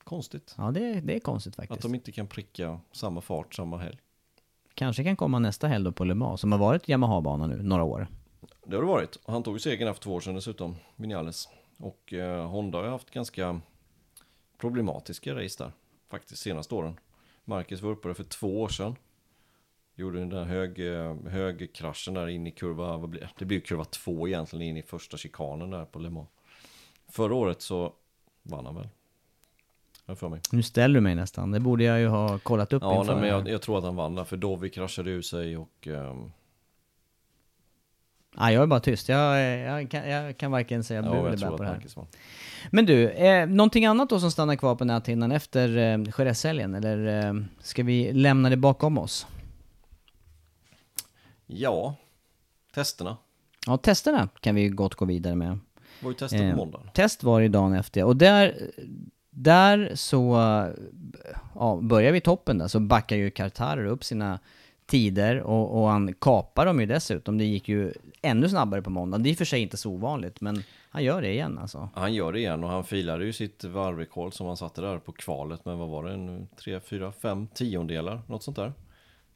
[0.04, 0.56] Konstigt.
[0.58, 1.82] Ja, det, det är konstigt Att faktiskt.
[1.82, 3.98] de inte kan pricka samma fart samma helg.
[4.74, 7.84] Kanske kan komma nästa helg då på Le Mans, som har varit Yamaha-bana nu, några
[7.84, 8.08] år.
[8.66, 9.20] Det har det varit.
[9.26, 11.50] Han tog ju segern här för två år sedan dessutom, Vinales.
[11.78, 13.62] Och eh, Honda har ju haft ganska
[14.58, 15.72] problematiska race där.
[16.10, 17.00] Faktiskt senaste åren.
[17.46, 18.96] Marcus där för två år sedan.
[19.96, 23.30] Gjorde den där hög, eh, högkraschen där in i kurva, vad blir det?
[23.38, 26.28] Det blir kurva två egentligen in i första chikanen där på Le Mans.
[27.08, 27.94] Förra året så
[28.44, 28.88] vann han väl.
[30.16, 30.42] För mig.
[30.52, 33.22] Nu ställer du mig nästan, det borde jag ju ha kollat upp Ja, inför nej,
[33.22, 36.32] men jag, jag tror att han vann där för Dovi kraschade ur sig och ehm,
[38.40, 39.10] Nej, jag är bara tyst.
[39.10, 41.82] Jag, jag, kan, jag kan varken säga bu eller bä på det här.
[42.72, 46.76] Men du, eh, någonting annat då som stannar kvar på näthinnan efter eh, Jerez-helgen?
[46.76, 49.28] Eller eh, ska vi lämna det bakom oss?
[51.46, 51.96] Ja,
[52.74, 53.18] testerna.
[53.66, 55.60] Ja, testerna kan vi gott gå vidare med.
[56.00, 56.90] Var ju testet Eh, på måndagen.
[56.94, 58.72] Test var det dagen efter och där,
[59.30, 60.38] där så
[61.56, 64.40] ja, börjar vi toppen där så backar ju Kartarer upp sina
[64.88, 67.38] tider och, och han kapar dem ju dessutom.
[67.38, 69.24] Det gick ju ännu snabbare på måndagen.
[69.24, 71.90] Det är i och för sig inte så ovanligt men han gör det igen alltså.
[71.94, 75.12] Han gör det igen och han filade ju sitt varvrekord som han satte där på
[75.12, 75.66] kvalet.
[75.66, 76.14] Men vad var det?
[76.14, 78.22] En, 3, 4, 5 tiondelar?
[78.28, 78.74] Något sånt där.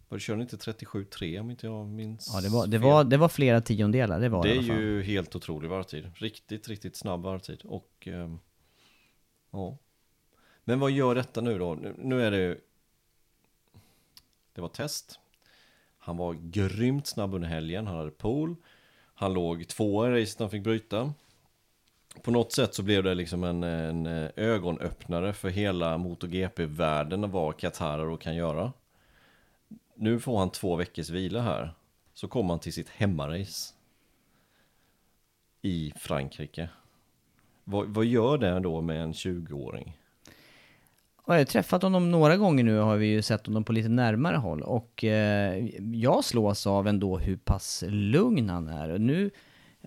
[0.09, 2.81] Var det körde inte 37,3 om inte jag minns Ja, det var, det fel.
[2.81, 6.11] var, det var flera tiondelar, det var det, Det är ju helt otrolig varvtid.
[6.15, 7.61] Riktigt, riktigt snabb varvtid.
[7.65, 8.39] Och ehm,
[9.51, 9.77] ja.
[10.63, 11.75] Men vad gör detta nu då?
[11.75, 12.57] Nu, nu är det ju...
[14.53, 15.19] Det var test.
[16.12, 17.88] Han var grymt snabb under helgen.
[17.88, 18.56] Han hade pool.
[19.13, 21.13] Han låg tvåa i racet han fick bryta.
[22.21, 27.58] På något sätt så blev det liksom en, en eh, ögonöppnare för hela MotoGP-världen vad
[27.58, 28.74] Qatar kan göra.
[29.95, 31.74] Nu får han två veckors vila här.
[32.13, 33.74] Så kommer han till sitt hemmarace.
[35.62, 36.69] I Frankrike.
[37.63, 40.00] Vad, vad gör det då med en 20-åring?
[41.27, 44.38] Jag har träffat honom några gånger nu har vi ju sett honom på lite närmare
[44.38, 48.97] håll och eh, jag slås av ändå hur pass lugn han är.
[48.97, 49.31] Nu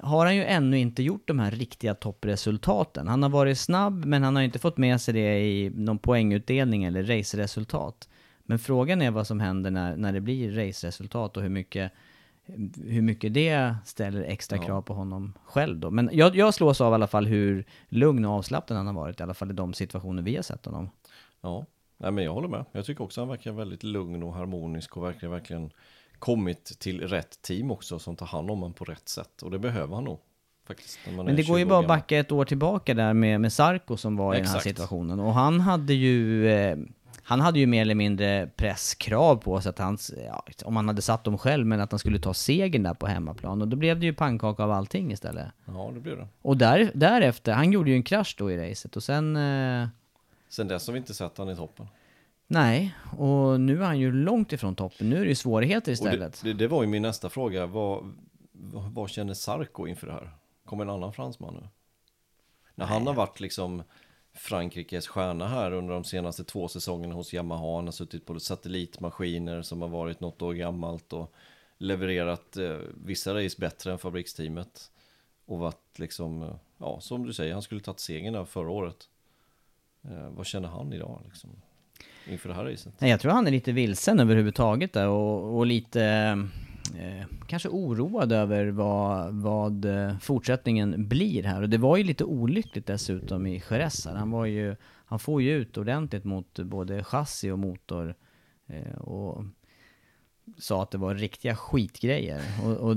[0.01, 3.09] har han ju ännu inte gjort de här riktiga toppresultaten.
[3.09, 6.85] Han har varit snabb men han har inte fått med sig det i någon poängutdelning
[6.85, 8.09] eller raceresultat.
[8.45, 11.93] Men frågan är vad som händer när, när det blir raceresultat och hur mycket,
[12.85, 15.91] hur mycket det ställer extra krav på honom själv då.
[15.91, 19.21] Men jag, jag slås av i alla fall hur lugn och avslappnad han har varit,
[19.21, 20.91] i alla fall i de situationer vi har sett honom.
[21.45, 22.65] Ja, Nej, men jag håller med.
[22.73, 25.71] Jag tycker också han verkar väldigt lugn och harmonisk och verkar verkligen
[26.19, 29.43] kommit till rätt team också som tar hand om honom på rätt sätt.
[29.43, 30.19] Och det behöver han nog.
[30.67, 33.53] Faktiskt, Men det går ju 20 bara att backa ett år tillbaka där med, med
[33.53, 34.77] Sarko som var i den här Exakt.
[34.77, 35.21] situationen.
[35.21, 36.49] Och han hade ju...
[36.49, 36.77] Eh,
[37.27, 41.03] han hade ju mer eller mindre presskrav på sig att han, ja, om han hade
[41.03, 43.63] satt dem själv, men att han skulle ta segern där på hemmaplan.
[43.63, 45.47] Och då blev det ju pannkaka av allting istället.
[45.65, 46.29] Ja, det blir det.
[46.43, 49.37] Och där, därefter, han gjorde ju en krasch då i racet och sen...
[49.37, 49.89] Eh,
[50.55, 51.87] Sen dess har vi inte sett han i toppen.
[52.47, 55.11] nej, och nu är han ju långt ifrån toppen.
[55.11, 56.41] Nu är det ju svårigheter istället.
[56.43, 57.67] det, det, det var ju min nästa fråga.
[57.67, 58.13] Vad,
[58.93, 60.31] vad, känner Sarko inför det här?
[60.65, 61.69] Kommer en annan fransman nu?
[62.75, 63.83] När han har varit liksom
[64.33, 67.77] Frankrikes stjärna här under de senaste två säsongerna hos Yamaha.
[67.77, 71.35] Han har suttit på satellitmaskiner som har varit något år gammalt och
[71.79, 74.91] levererat eh, vissa race bättre än fabriksteamet.
[75.47, 79.09] Och varit liksom, eh, ja som du säger, han skulle tagit segern där förra året.
[80.11, 81.51] Eh, vad känner han idag liksom?
[82.27, 82.95] Inför det här racet?
[82.99, 86.05] Jag tror han är lite vilsen överhuvudtaget där och, och lite
[86.99, 91.63] eh, kanske oroad över vad, vad eh, fortsättningen blir här.
[91.63, 94.15] Och det var ju lite olyckligt dessutom i Jerez här.
[94.15, 98.15] Han var ju, han får ju ut ordentligt mot både chassi och motor.
[98.67, 99.45] Eh, och
[100.59, 102.43] sa att det var riktiga skitgrejer.
[102.65, 102.97] Och, och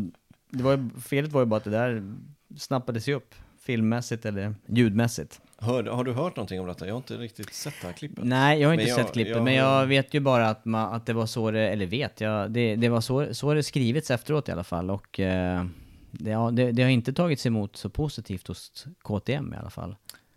[0.50, 2.16] det var ju, felet var ju bara att det där
[2.58, 5.42] snappades ju upp filmmässigt eller ljudmässigt.
[5.60, 6.88] Hör, har du hört någonting om detta?
[6.88, 8.24] Jag har inte riktigt sett det här klippet.
[8.26, 10.66] Nej, jag har Men inte jag- sett klippet, jag- men jag vet ju bara att,
[10.66, 13.64] man, att det var så det, eller vet jag, det, det var så, så det
[13.64, 15.66] skrivits efteråt i alla fall och eh,
[16.12, 19.96] det, ja, det, det har inte tagits emot så positivt hos KTM i alla fall.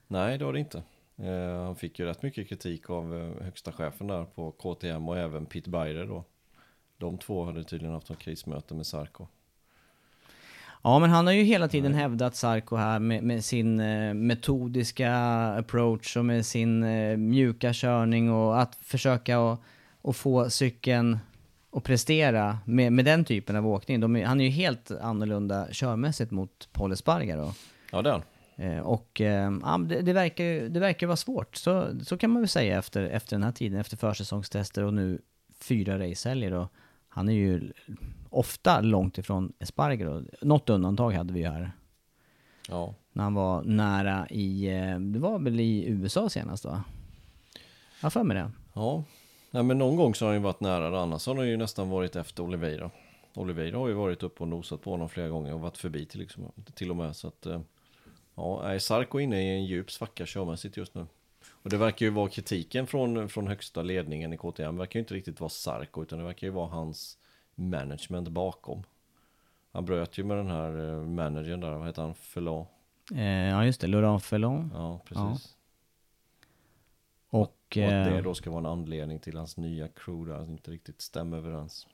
[0.08, 0.82] Nej, det har det inte.
[1.18, 5.18] Eh, han fick ju rätt mycket kritik av eh, högsta chefen där på KTM och
[5.18, 6.24] även Pete Beirer då.
[6.98, 9.26] De två hade tydligen haft ett krismöte med Sarko.
[10.82, 15.14] Ja, men han har ju hela tiden hävdat Sarko här med, med sin eh, metodiska
[15.58, 19.60] approach och med sin eh, mjuka körning och att försöka att
[20.02, 21.18] och få cykeln
[21.72, 24.00] att prestera med, med den typen av åkning.
[24.00, 27.52] De han är ju helt annorlunda körmässigt mot Paul Espargaro.
[27.92, 28.22] Ja, det är han.
[28.56, 32.42] Eh, och eh, ja, det, det, verkar, det verkar vara svårt, så, så kan man
[32.42, 35.20] väl säga efter, efter den här tiden, efter försäsongstester och nu
[35.60, 36.68] fyra racehelger.
[37.08, 37.72] Han är ju
[38.30, 40.24] ofta långt ifrån Espargaro.
[40.40, 41.72] Något undantag hade vi ju här.
[42.68, 42.94] Ja.
[43.12, 46.84] När han var nära i, eh, det var väl i USA senast va?
[48.00, 48.50] Jag har för mig det.
[48.74, 49.04] Ja.
[49.50, 51.00] Nej, men någon gång så har han ju varit nära det.
[51.00, 52.90] Annars har han ju nästan varit efter Oliveira.
[53.34, 56.20] Oliveira har ju varit uppe och nosat på honom flera gånger och varit förbi till,
[56.20, 57.16] liksom, till och med.
[57.16, 57.60] Så att, eh,
[58.34, 61.06] ja, är Sarko inne i en djup svacka körmässigt just nu.
[61.62, 64.76] Och det verkar ju vara kritiken från, från högsta ledningen i KTM.
[64.76, 67.18] verkar ju inte riktigt vara Sarko utan det verkar ju vara hans
[67.60, 68.82] management bakom.
[69.72, 72.14] Han bröt ju med den här eh, managern där, vad heter han?
[72.14, 72.68] Förlåt.
[73.14, 74.70] Eh, ja just det, Laurent Felon.
[74.74, 75.56] Ja, precis.
[77.30, 80.50] Och, Och att det eh, då ska vara en anledning till hans nya crew där,
[80.50, 81.86] inte riktigt stämmer överens.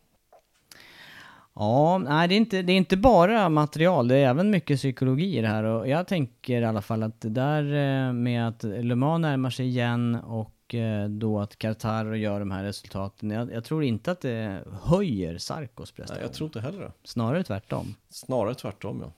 [1.54, 5.38] Ja, nej det är, inte, det är inte bara material, det är även mycket psykologi
[5.38, 8.62] i det här och jag tänker i alla fall att det där eh, med att
[8.62, 13.52] Le Mans närmar sig igen och eh, då att Qatar gör de här resultaten, jag,
[13.52, 16.22] jag tror inte att det höjer Sarkos Nej, prestation.
[16.22, 16.92] jag tror inte heller det.
[17.04, 17.94] Snarare tvärtom.
[18.08, 19.12] Snarare tvärtom ja.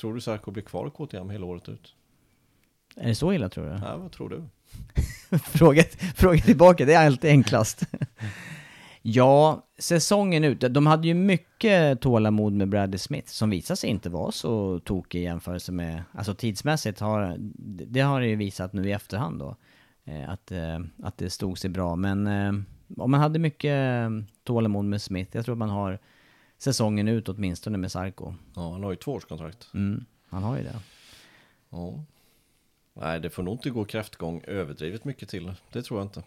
[0.00, 1.94] Tror du Sarko blir kvar i KTM hela året ut?
[2.96, 3.70] Är det så illa tror du?
[3.70, 4.42] Nej, vad tror du?
[5.38, 5.82] fråga,
[6.14, 7.82] fråga tillbaka, det är alltid enklast.
[9.02, 10.60] ja, säsongen ut.
[10.60, 15.20] De hade ju mycket tålamod med Bradley Smith som visade sig inte vara så tokig
[15.20, 17.36] i jämförelse med, alltså tidsmässigt har,
[17.86, 19.56] det har det ju visat nu i efterhand då.
[20.04, 22.52] Eh, Att, eh, att det stod sig bra, men eh,
[22.96, 24.08] om man hade mycket
[24.44, 25.98] tålamod med Smith, jag tror att man har
[26.58, 28.34] säsongen ut åtminstone med Sarko.
[28.54, 29.68] Ja, han har ju tvåårskontrakt.
[29.74, 30.80] Mm, han har ju det.
[31.70, 32.04] Ja.
[32.94, 35.54] Nej, det får nog inte gå kräftgång överdrivet mycket till.
[35.72, 36.22] Det tror jag inte.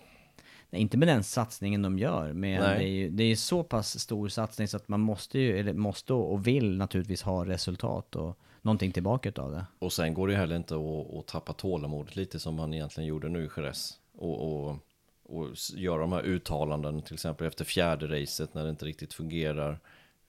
[0.69, 3.99] Nej, inte med den satsningen de gör, men det är ju det är så pass
[3.99, 8.39] stor satsning så att man måste ju, eller måste och vill naturligtvis ha resultat och
[8.65, 9.65] någonting tillbaka utav det.
[9.79, 13.29] Och sen går det heller inte att, att tappa tålamodet lite som han egentligen gjorde
[13.29, 13.99] nu i Jerez.
[14.17, 14.77] Och, och,
[15.23, 19.79] och göra de här uttalanden till exempel efter fjärde racet när det inte riktigt fungerar.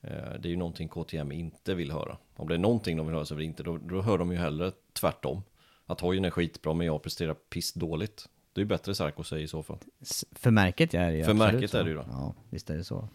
[0.00, 2.16] Eh, Det är ju någonting KTM inte vill höra.
[2.36, 4.32] Om det är någonting de vill höra så är det inte, då, då hör de
[4.32, 5.42] ju hellre tvärtom.
[5.86, 8.28] Att hojen är skitbra men jag presterar piss dåligt.
[8.52, 9.78] Det är ju bättre Sarko säger i så fall.
[10.32, 12.04] För märket är det ju För märket är det ju då.
[12.10, 13.08] Ja, visst är det så.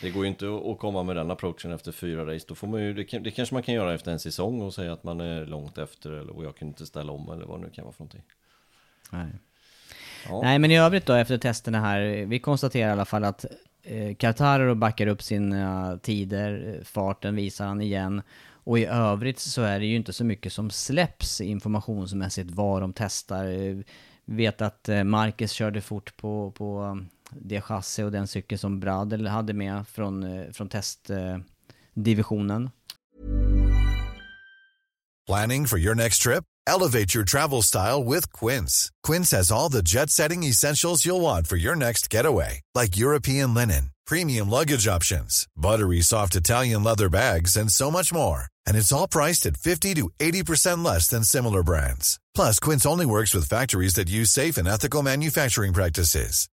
[0.00, 2.44] Det går ju inte att- komma med den approachen efter fyra race.
[2.48, 4.74] Då får man ju, det, kan, det kanske man kan göra efter en säsong och
[4.74, 7.60] säga att man är långt efter eller, och jag kan inte ställa om eller vad
[7.60, 8.22] det nu kan vara för någonting.
[9.12, 9.26] Nej.
[10.28, 10.40] Ja.
[10.42, 13.44] Nej, men i övrigt då efter testerna här, vi konstaterar i alla fall att
[13.82, 18.22] eh, Quartararo backar upp sina tider, farten visar han igen.
[18.50, 22.92] Och i övrigt så är det ju inte så mycket som släpps informationsmässigt vad de
[22.92, 23.44] testar.
[23.46, 23.76] Eh,
[24.30, 26.98] Vet att eh, Marcus körde fort på, på
[27.30, 32.70] det chassi och den cykel som Bradel hade med från, eh, från testdivisionen.
[35.26, 36.44] Planning for your next trip?
[36.66, 38.90] Elevate your travel style with Quince.
[39.02, 43.54] Quince has all the jet setting essentials you'll want for your next getaway, like European
[43.54, 48.46] linen, premium luggage options, buttery soft Italian leather bags, and so much more.
[48.66, 52.18] And it's all priced at 50 to 80% less than similar brands.
[52.34, 56.48] Plus, Quince only works with factories that use safe and ethical manufacturing practices.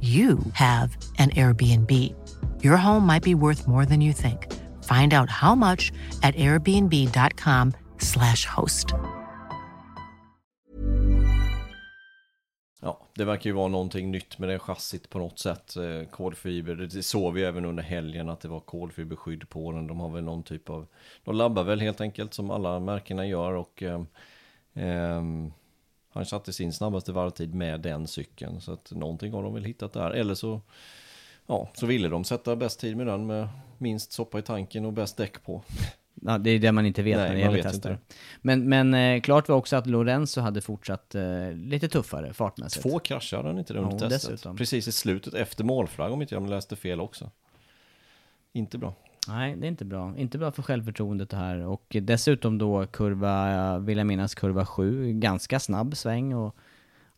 [0.00, 2.14] you have an Airbnb.
[2.62, 4.46] Your home might be worth more than you think.
[4.84, 5.90] Find out how much
[6.22, 8.94] at airbnb.com/slash host.
[12.80, 15.76] Ja, det verkar ju vara någonting nytt med det chassit på något sätt.
[15.76, 19.86] Eh, kolfiber, det såg vi även under helgen att det var kolfiberskydd på den.
[19.86, 20.86] De har väl någon typ av,
[21.24, 24.02] de labbar väl helt enkelt som alla märkena gör och eh,
[26.18, 28.60] han satte sin snabbaste varvtid med den cykeln.
[28.60, 30.10] Så att någonting har de väl hittat där.
[30.10, 30.60] Eller så,
[31.46, 34.92] ja, så ville de sätta bäst tid med den med minst soppa i tanken och
[34.92, 35.62] bäst däck på.
[36.22, 37.98] Ja, det är det man inte vet Nej, när det gäller tester.
[38.40, 42.82] Men, men eh, klart var också att Lorenzo hade fortsatt eh, lite tuffare fartmässigt.
[42.82, 44.30] Två krascher hade han inte det under Ja, testet.
[44.30, 44.56] dessutom.
[44.56, 47.30] Precis i slutet efter målflagg om inte jag läste fel också.
[48.52, 48.94] Inte bra.
[49.28, 50.14] Nej, det är inte bra.
[50.16, 51.58] Inte bra för självförtroendet det här.
[51.58, 56.56] Och dessutom då kurva, vill jag minnas kurva 7, ganska snabb sväng och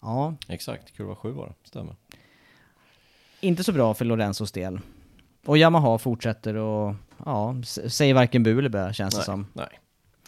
[0.01, 1.97] ja, Exakt, kurva 7 var det, stämmer.
[3.41, 4.81] inte så bra för Lorenzos del.
[5.47, 6.95] Och Yamaha fortsätter och
[7.25, 7.57] ja,
[7.89, 9.47] säger varken bu eller bä känns det Nej, som.
[9.53, 9.81] nej.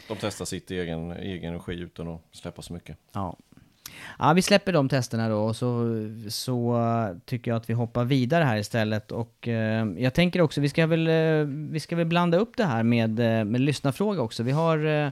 [0.09, 2.97] De testar sitt i egen, egen regi utan att släppa så mycket.
[3.13, 3.37] Ja.
[4.19, 5.87] Ja, vi släpper de testerna då och så,
[6.29, 6.79] så
[7.25, 10.87] tycker jag att vi hoppar vidare här istället och eh, jag tänker också, vi ska
[10.87, 14.43] väl, eh, vi ska väl blanda upp det här med, eh, med lyssnarfråga också.
[14.43, 15.11] Vi har eh,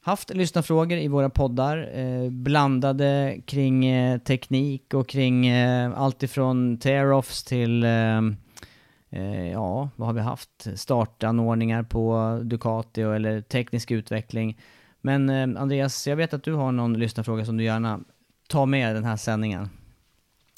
[0.00, 6.78] haft lyssnarfrågor i våra poddar, eh, blandade kring eh, teknik och kring eh, allt ifrån
[6.78, 8.18] tear-offs till eh,
[9.10, 10.68] eh, ja, vad har vi haft?
[10.74, 14.56] Startanordningar på Ducati och, eller teknisk utveckling.
[15.08, 18.00] Men eh, Andreas, jag vet att du har någon lyssnarfråga som du gärna
[18.48, 19.70] tar med i den här sändningen.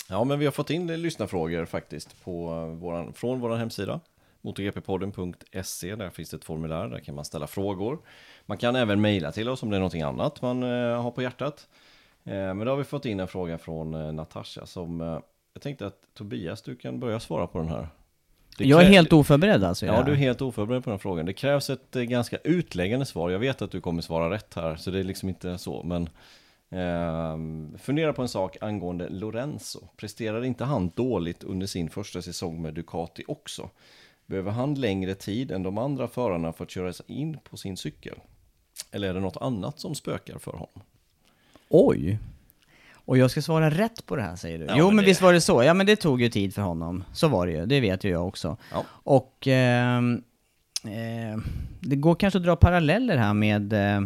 [0.09, 4.01] Ja, men vi har fått in lyssnarfrågor faktiskt på våran, från vår hemsida
[4.41, 5.95] motorgppodden.se.
[5.95, 7.99] Där finns det ett formulär, där kan man ställa frågor.
[8.47, 11.23] Man kan även mejla till oss om det är någonting annat man eh, har på
[11.23, 11.69] hjärtat.
[12.25, 15.19] Eh, men då har vi fått in en fråga från eh, Natasha som eh,
[15.53, 17.89] jag tänkte att Tobias, du kan börja svara på den här.
[18.59, 19.87] Det Jag är krä- helt oförberedd alltså.
[19.87, 21.27] Ja, du är helt oförberedd på den frågan.
[21.27, 23.31] Det krävs ett eh, ganska utläggande svar.
[23.31, 25.83] Jag vet att du kommer svara rätt här, så det är liksom inte så.
[25.83, 26.09] Men
[26.71, 29.81] ehm, fundera på en sak angående Lorenzo.
[29.97, 33.71] Presterade inte han dåligt under sin första säsong med Ducati också?
[34.27, 37.77] Behöver han längre tid än de andra förarna för att köra sig in på sin
[37.77, 38.19] cykel?
[38.93, 40.81] Eller är det något annat som spökar för honom?
[41.69, 42.19] Oj!
[43.11, 44.64] Och jag ska svara rätt på det här säger du?
[44.64, 45.62] Ja, jo men det- visst var det så?
[45.64, 47.05] Ja men det tog ju tid för honom.
[47.12, 48.57] Så var det ju, det vet ju jag också.
[48.73, 48.85] Ja.
[48.90, 50.23] Och ehm,
[50.85, 51.40] eh,
[51.81, 54.01] det går kanske att dra paralleller här med eh,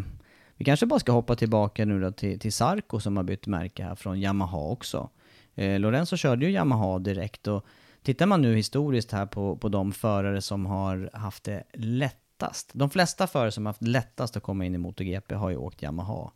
[0.56, 3.84] vi kanske bara ska hoppa tillbaka nu då till, till Sarko som har bytt märke
[3.84, 5.08] här från Yamaha också.
[5.54, 7.66] Eh, Lorenzo körde ju Yamaha direkt och
[8.02, 12.70] tittar man nu historiskt här på, på de förare som har haft det lättast.
[12.74, 15.82] De flesta förare som har haft lättast att komma in i MotoGP har ju åkt
[15.82, 16.30] Yamaha.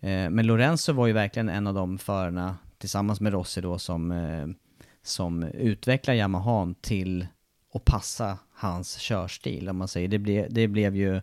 [0.00, 4.12] Eh, men Lorenzo var ju verkligen en av de förarna, tillsammans med Rossi då, som,
[4.12, 4.46] eh,
[5.02, 7.26] som utvecklar Yamahan till
[7.74, 10.08] att passa hans körstil, om man säger.
[10.08, 11.20] Det, ble, det blev ju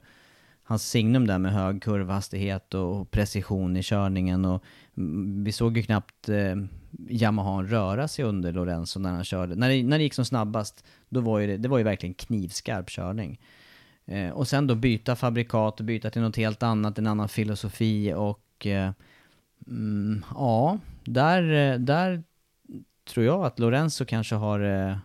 [0.63, 4.63] hans signum där med hög kurvhastighet och precision i körningen och
[4.97, 6.55] mm, vi såg ju knappt eh,
[7.09, 9.55] Yamaha röra sig under Lorenzo när han körde.
[9.55, 12.13] När det, när det gick som snabbast, då var ju det, det var ju verkligen
[12.13, 13.39] knivskarp körning.
[14.05, 18.13] Eh, och sen då byta fabrikat och byta till något helt annat, en annan filosofi
[18.13, 18.91] och och eh,
[19.67, 22.23] mm, ja, där, eh, där
[23.09, 24.97] tror jag att Lorenzo kanske har eh,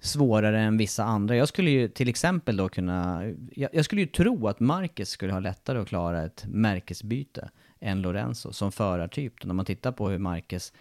[0.00, 1.36] svårare än vissa andra.
[1.36, 5.32] Jag skulle ju till exempel då kunna, jag, jag, skulle ju tro att Marcus skulle
[5.32, 7.50] ha lättare att klara ett märkesbyte
[7.80, 9.44] än Lorenzo som förartyp.
[9.44, 10.72] När man tittar på hur Marcus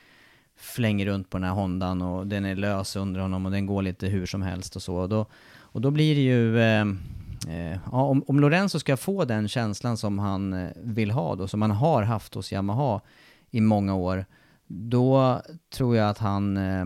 [0.56, 3.82] flänger runt på den här Hondan och den är lös under honom och den går
[3.82, 4.96] lite hur som helst och så.
[4.96, 5.26] Och då,
[5.58, 6.86] och då blir det ju, eh,
[7.48, 11.48] Eh, ja, om, om Lorenzo ska få den känslan som han eh, vill ha då,
[11.48, 13.02] som han har haft hos Yamaha
[13.52, 14.26] i många år,
[14.68, 16.82] då tror jag att han eh,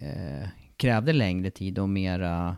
[0.00, 2.56] eh krävde längre tid och mera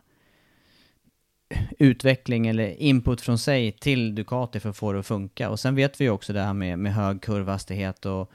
[1.78, 5.50] utveckling eller input från sig till Ducati för att få det att funka.
[5.50, 8.32] Och sen vet vi ju också det här med, med hög kurvhastighet och,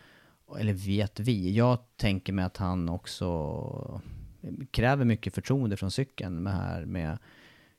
[0.60, 4.02] eller vet vi, jag tänker mig att han också
[4.72, 7.18] kräver mycket förtroende från cykeln med här med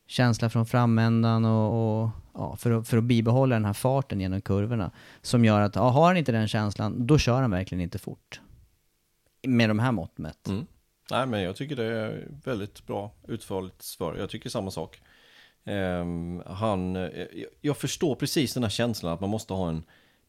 [0.08, 4.40] känsla från framändan och, och ja, för, att, för att bibehålla den här farten genom
[4.40, 4.90] kurvorna.
[5.22, 8.40] Som gör att, ja, har han inte den känslan, då kör han verkligen inte fort.
[9.42, 10.48] Med de här mått mätt.
[10.48, 10.66] Mm.
[11.10, 14.16] Nej, men jag tycker det är väldigt bra utförligt svar.
[14.18, 15.00] Jag tycker samma sak.
[15.64, 17.26] Um, han, eh,
[17.60, 19.82] jag förstår precis den här känslan att man måste ha en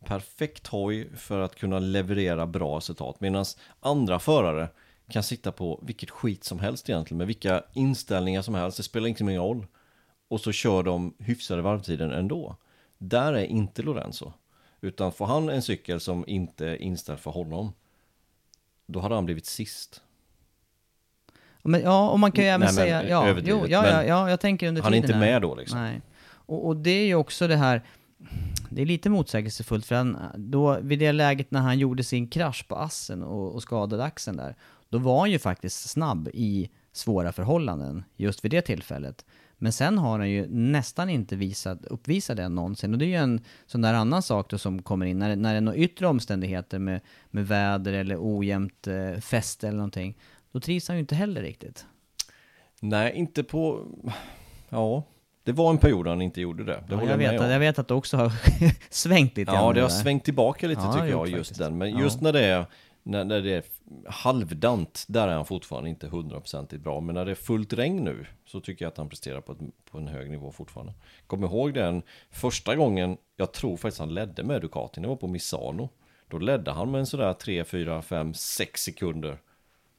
[0.05, 3.19] perfekt hoj för att kunna leverera bra resultat.
[3.19, 3.45] Medan
[3.79, 4.69] andra förare
[5.09, 8.77] kan sitta på vilket skit som helst egentligen med vilka inställningar som helst.
[8.77, 9.67] Det spelar inte ingen roll.
[10.27, 12.55] Och så kör de hyfsade varvtiden ändå.
[12.97, 14.33] Där är inte Lorenzo.
[14.81, 17.73] Utan får han en cykel som inte är inställd för honom.
[18.85, 20.01] Då hade han blivit sist.
[21.63, 23.09] Men, ja, och man kan ju även Nej, säga...
[23.09, 25.19] Ja, jo, ja, ja, ja, jag tänker under Han är inte här.
[25.19, 25.79] med då liksom.
[25.79, 26.01] Nej.
[26.31, 27.81] Och, och, det är ju också det här...
[28.69, 32.67] Det är lite motsägelsefullt, för han, då, vid det läget när han gjorde sin krasch
[32.67, 34.55] på assen och, och skadade axeln där,
[34.89, 39.25] då var han ju faktiskt snabb i svåra förhållanden just vid det tillfället.
[39.57, 42.93] Men sen har han ju nästan inte visat, uppvisat det någonsin.
[42.93, 45.51] Och det är ju en sån där annan sak då som kommer in, när, när
[45.51, 50.17] det är några yttre omständigheter med, med väder eller ojämnt eh, fäste eller någonting
[50.51, 51.85] då trivs han ju inte heller riktigt.
[52.81, 53.87] Nej, inte på...
[54.69, 55.03] Ja,
[55.43, 56.83] det var en period han inte gjorde det.
[56.87, 58.31] det ja, jag, vet jag vet att det också har
[58.89, 59.51] svängt lite.
[59.51, 61.59] Ja, det har svängt tillbaka lite ja, tycker jag, just faktiskt.
[61.59, 61.77] den.
[61.77, 61.99] Men ja.
[61.99, 62.65] just när det är
[63.09, 63.63] när, när det är
[64.07, 66.99] halvdant, där är han fortfarande inte hundraprocentigt bra.
[66.99, 69.57] Men när det är fullt regn nu så tycker jag att han presterar på, ett,
[69.91, 70.93] på en hög nivå fortfarande.
[71.27, 72.01] Kom ihåg den
[72.31, 75.89] första gången, jag tror faktiskt han ledde med Ducati, det var på Misano.
[76.27, 79.37] Då ledde han med en sådär 3, 4, 5, 6 sekunder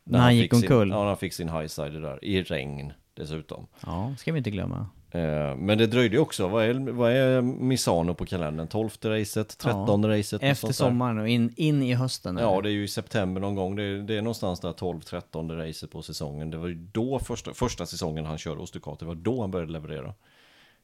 [0.04, 0.90] när, han, han gick omkull?
[0.90, 3.66] Ja, när han fick sin highsider där, i regn dessutom.
[3.86, 4.88] Ja, ska vi inte glömma.
[5.12, 8.68] Eh, men det dröjde också, vad är, vad är Misano på kalendern?
[8.68, 10.42] 12 racet, 13 ja, racet?
[10.42, 12.36] Efter sommaren och in, in i hösten?
[12.36, 12.62] Ja, eller?
[12.62, 13.76] det är ju i september någon gång.
[13.76, 16.50] Det är, det är någonstans där 12-13 racet på säsongen.
[16.50, 19.50] Det var ju då första, första säsongen han körde hos Ducati, det var då han
[19.50, 20.14] började leverera.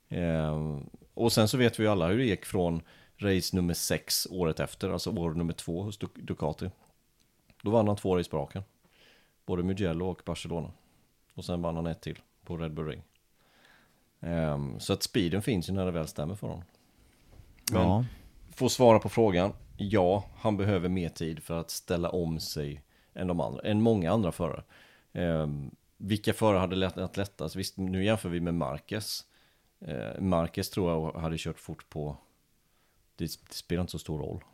[0.09, 0.79] Eh,
[1.14, 2.83] och sen så vet vi ju alla hur det gick från
[3.16, 6.70] race nummer 6 året efter, alltså år nummer 2 hos Ducati.
[7.62, 8.62] Då vann han två race på raken.
[9.47, 10.70] Både Mugello och Barcelona.
[11.35, 13.03] Och sen vann han ett till på Red Bull Ring.
[14.27, 16.64] Um, så att speeden finns ju när det väl stämmer för honom.
[17.72, 18.05] Men ja.
[18.51, 19.53] för att svara på frågan.
[19.77, 22.83] Ja, han behöver mer tid för att ställa om sig
[23.14, 24.62] än, de andra, än många andra förare.
[25.12, 27.57] Um, vilka förare hade lätt, lättast?
[27.57, 29.24] Visst, nu jämför vi med Marquez.
[29.89, 32.16] Uh, Marquez tror jag hade kört fort på...
[33.16, 34.45] Det, det spelar inte så stor roll.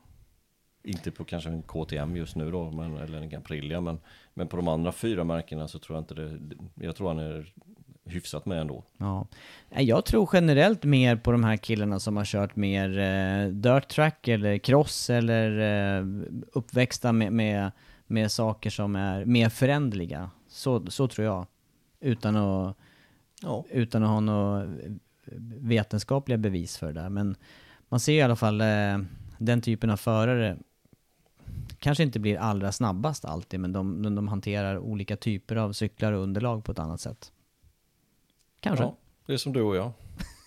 [0.82, 4.00] Inte på kanske en KTM just nu då, men, eller en Aprilia, men,
[4.34, 6.40] men på de andra fyra märkena så tror jag inte det,
[6.74, 7.52] jag tror han är
[8.05, 8.84] hyfsat med ändå.
[8.98, 9.26] Ja.
[9.70, 14.28] Jag tror generellt mer på de här killarna som har kört mer eh, dirt track
[14.28, 15.59] eller cross eller
[15.98, 16.07] eh,
[16.53, 17.72] uppväxta med, med,
[18.07, 20.30] med, saker som är mer förändliga.
[20.48, 21.46] Så, så tror jag.
[22.00, 22.76] Utan att,
[23.42, 23.64] ja.
[23.70, 24.68] utan att ha några
[25.61, 27.09] vetenskapliga bevis för det där.
[27.09, 27.36] Men
[27.88, 28.98] man ser i alla fall eh,
[29.38, 30.57] den typen av förare
[31.78, 36.22] kanske inte blir allra snabbast alltid, men de, de hanterar olika typer av cyklar och
[36.22, 37.32] underlag på ett annat sätt.
[38.62, 38.84] Kanske.
[38.84, 38.96] Ja,
[39.26, 39.92] det är som du och jag.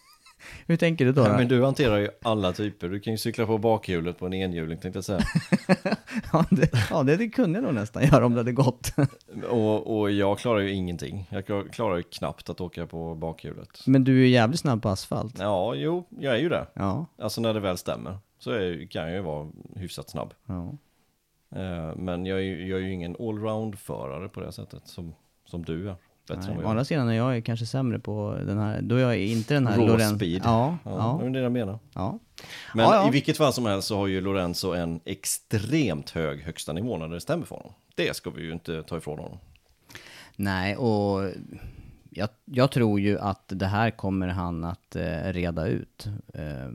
[0.67, 1.21] Hur tänker du då?
[1.21, 2.89] Ja, men du hanterar ju alla typer.
[2.89, 5.19] Du kan ju cykla på bakhjulet på en enhjuling tänkte jag säga.
[6.33, 8.91] ja, det, ja, det kunde jag nog nästan göra om det hade gått.
[9.49, 11.27] och, och jag klarar ju ingenting.
[11.29, 13.87] Jag klarar ju knappt att åka på bakhjulet.
[13.87, 15.39] Men du är ju jävligt snabb på asfalt.
[15.39, 16.67] Ja, jo, jag är ju det.
[16.73, 17.05] Ja.
[17.17, 20.33] Alltså när det väl stämmer så är, kan jag ju vara hyfsat snabb.
[20.45, 20.77] Ja.
[21.55, 25.89] Eh, men jag är, jag är ju ingen allround-förare på det sättet som, som du
[25.89, 25.95] är.
[26.27, 26.85] Bättre Nej, än å vad jag andra är.
[26.85, 29.91] sidan är jag kanske sämre på den här, då är jag inte den här Raw
[29.93, 30.15] Lorenz...
[30.15, 30.41] speed.
[30.45, 31.79] Ja, Ja, ja, Det är det jag menar.
[31.93, 32.19] ja.
[32.73, 33.07] Men Ja, ja.
[33.07, 37.07] i vilket fall som helst så har ju Lorenzo en extremt hög högsta nivå när
[37.07, 37.73] det stämmer för honom.
[37.95, 39.37] Det ska vi ju inte ta ifrån honom.
[40.35, 41.31] Nej, och
[42.09, 46.05] jag, jag tror ju att det här kommer han att eh, reda ut.
[46.33, 46.69] Eh,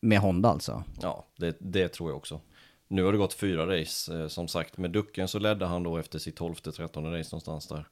[0.00, 0.84] med Honda alltså.
[1.00, 2.40] Ja, det, det tror jag också.
[2.88, 4.78] Nu har det gått fyra race, eh, som sagt.
[4.78, 7.86] Med Ducken så ledde han då efter sitt 12-13 race någonstans där.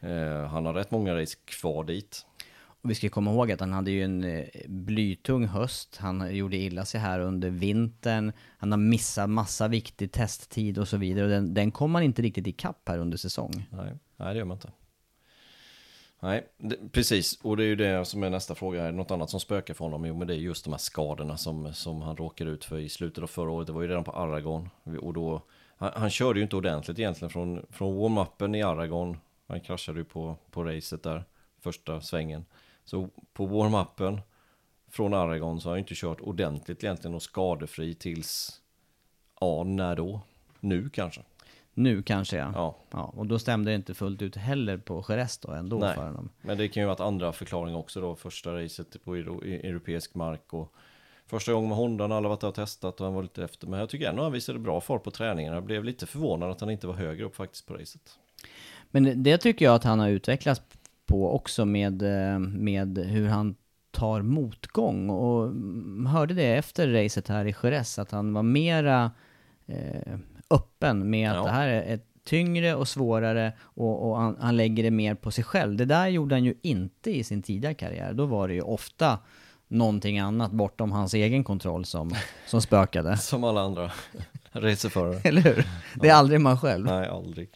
[0.00, 2.26] Eh, han har rätt många race kvar dit.
[2.82, 5.96] Och vi ska komma ihåg att han hade ju en eh, blytung höst.
[5.96, 8.32] Han gjorde illa sig här under vintern.
[8.58, 11.24] Han har missat massa viktig testtid och så vidare.
[11.24, 13.68] Och den, den kom han inte riktigt ikapp här under säsong.
[13.70, 14.70] Nej, nej det gör man inte.
[16.20, 17.38] Nej, det, precis.
[17.42, 18.82] Och det är ju det som är nästa fråga.
[18.82, 20.04] Är det något annat som spökar för honom?
[20.04, 22.88] Jo, men det är just de här skadorna som, som han råkar ut för i
[22.88, 23.66] slutet av förra året.
[23.66, 24.68] Det var ju redan på Aragon.
[25.00, 25.42] Och då,
[25.76, 29.16] han, han körde ju inte ordentligt egentligen från, från warm-upen i Aragon.
[29.46, 31.24] Han kraschade ju på, på racet där,
[31.60, 32.44] första svängen.
[32.84, 34.20] Så på warm-upen
[34.88, 38.60] från Aragon så har han ju inte kört ordentligt egentligen och skadefri tills,
[39.40, 40.20] ja, när då?
[40.60, 41.22] Nu kanske.
[41.74, 42.50] Nu kanske ja.
[42.54, 43.02] Ja, ja.
[43.16, 45.94] Och då stämde det inte fullt ut heller på Jerez då ändå Nej.
[45.94, 46.28] för honom.
[46.42, 48.16] Men det kan ju varit andra förklaringar också då.
[48.16, 49.20] Första racet på i-
[49.68, 50.72] europeisk mark och
[51.26, 53.66] första gången med Honda när alla varit där och testat och han var lite efter.
[53.66, 55.54] Men jag tycker ändå han visade bra fart på träningen.
[55.54, 58.18] Jag blev lite förvånad att han inte var högre upp faktiskt på racet.
[58.90, 60.62] Men det tycker jag att han har utvecklats
[61.06, 63.54] på också med, eh, med hur han
[63.90, 65.10] tar motgång.
[65.10, 69.10] Och mm, hörde det efter racet här i Jerez, att han var mera
[69.66, 70.18] eh,
[70.50, 71.42] öppen med att Ja.
[71.44, 75.30] det här är ett tyngre och svårare och, och han, han lägger det mer på
[75.30, 75.76] sig själv.
[75.76, 78.12] Det där gjorde han ju inte i sin tidigare karriär.
[78.12, 79.18] Då var det ju ofta
[79.68, 82.14] någonting annat bortom hans egen kontroll som,
[82.46, 83.16] som spökade.
[83.16, 83.90] Som alla andra
[84.52, 85.20] racerförare.
[85.24, 85.66] Eller hur?
[85.94, 86.84] Det är aldrig man själv.
[86.86, 87.48] Nej, aldrig.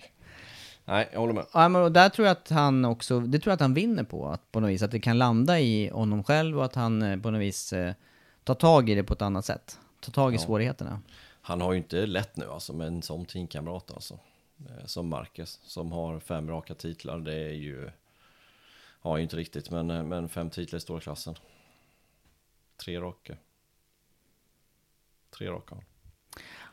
[0.90, 1.46] Nej, jag håller med.
[1.54, 4.04] Ja, men och där tror jag att han också, det tror jag att han vinner
[4.04, 7.02] på, att på något vis, att det kan landa i honom själv och att han
[7.02, 7.94] eh, på något vis eh,
[8.44, 9.78] tar tag i det på ett annat sätt.
[10.00, 11.00] Tar tag i svårigheterna.
[11.42, 14.18] Han har ju inte lätt nu alltså med en sån teamkamrat alltså.
[14.58, 17.18] Eh, Som Marquez som har fem raka titlar.
[17.18, 17.90] Det är ju,
[19.02, 21.34] ja inte riktigt men, eh, men fem titlar i stora klassen.
[22.76, 23.36] Tre raka.
[25.30, 25.76] Tre raka.
[25.76, 25.82] Ja,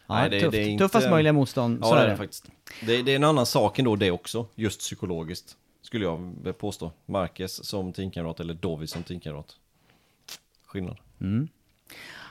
[0.10, 0.52] Nej, det- tufft.
[0.52, 2.18] det inte- Tuffast möjliga motstånd, Ja så det är det.
[2.18, 2.52] faktiskt.
[2.86, 5.56] Det, det är en annan sak ändå det också, just psykologiskt.
[5.82, 6.92] Skulle jag påstå.
[7.06, 9.56] Marquez som teamkamrat eller Dovi som teamkamrat.
[10.66, 10.98] Skillnad.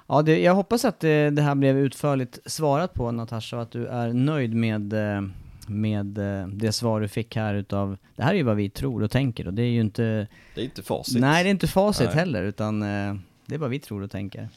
[0.08, 3.70] Ja, det, jag hoppas att det, det här blev utförligt svarat på Natasha och att
[3.70, 5.22] du är nöjd med, eh,
[5.66, 9.02] med eh, det svar du fick här utav, det här är ju vad vi tror
[9.02, 11.20] och tänker och det är ju inte, Det är inte facit.
[11.20, 12.14] nej det är inte facit Nej.
[12.16, 13.14] heller utan eh,
[13.46, 14.48] det är vad vi tror och tänker.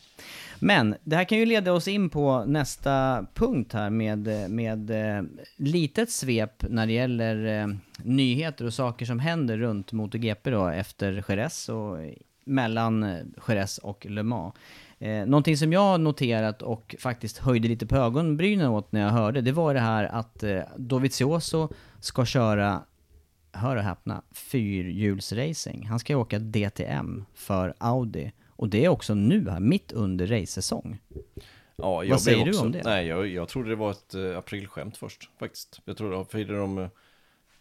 [0.59, 5.23] Men det här kan ju leda oss in på nästa punkt här med, med eh,
[5.55, 7.67] litet svep när det gäller eh,
[8.03, 12.13] nyheter och saker som händer runt MotoGP då efter Jerez och eh,
[12.43, 14.53] mellan eh, Jerez och Le Mans.
[14.99, 19.09] Eh, någonting som jag har noterat och faktiskt höjde lite på ögonbrynen åt när jag
[19.09, 21.69] hörde, det var det här att eh, Dovizioso
[21.99, 22.81] ska köra,
[23.51, 25.87] hör och häpna, fyrhjulsracing.
[25.87, 28.31] Han ska ju åka DTM för Audi.
[28.59, 30.99] Och det är också nu här, mitt under racesäsong.
[31.75, 32.81] Ja, jag Vad säger blev du också, om det?
[32.83, 35.81] Nej, jag, jag trodde det var ett eh, aprilskämt först faktiskt.
[35.85, 36.89] Jag trodde de firade de, eh,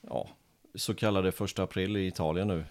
[0.00, 0.28] ja,
[0.74, 2.64] så kallade första april i Italien nu.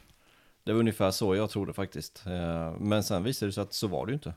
[0.64, 2.24] Det var ungefär så jag trodde faktiskt.
[2.26, 4.34] Eh, men sen visade det sig att så var det ju inte.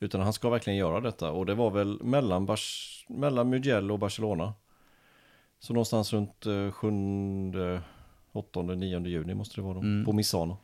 [0.00, 1.30] Utan han ska verkligen göra detta.
[1.30, 4.54] Och det var väl mellan, Bars mellan Mugello och Barcelona.
[5.58, 6.90] Så någonstans runt eh, 7,
[8.32, 9.80] 8, 9 juni måste det vara då.
[9.80, 10.04] Mm.
[10.04, 10.58] På Misano.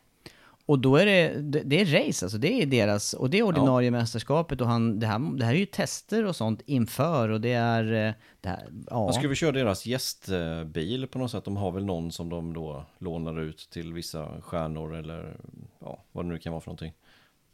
[0.71, 3.91] Och då är det, det, är race alltså, det är deras, och det är ordinarie
[3.91, 7.53] mästerskapet och han, det här, det här är ju tester och sånt inför och det
[7.53, 9.05] är, eh, det här, ja.
[9.05, 11.45] Man skulle väl köra deras gästbil på något sätt.
[11.45, 15.37] De har väl någon som de då lånar ut till vissa stjärnor eller
[15.79, 16.93] ja, vad det nu kan vara för någonting.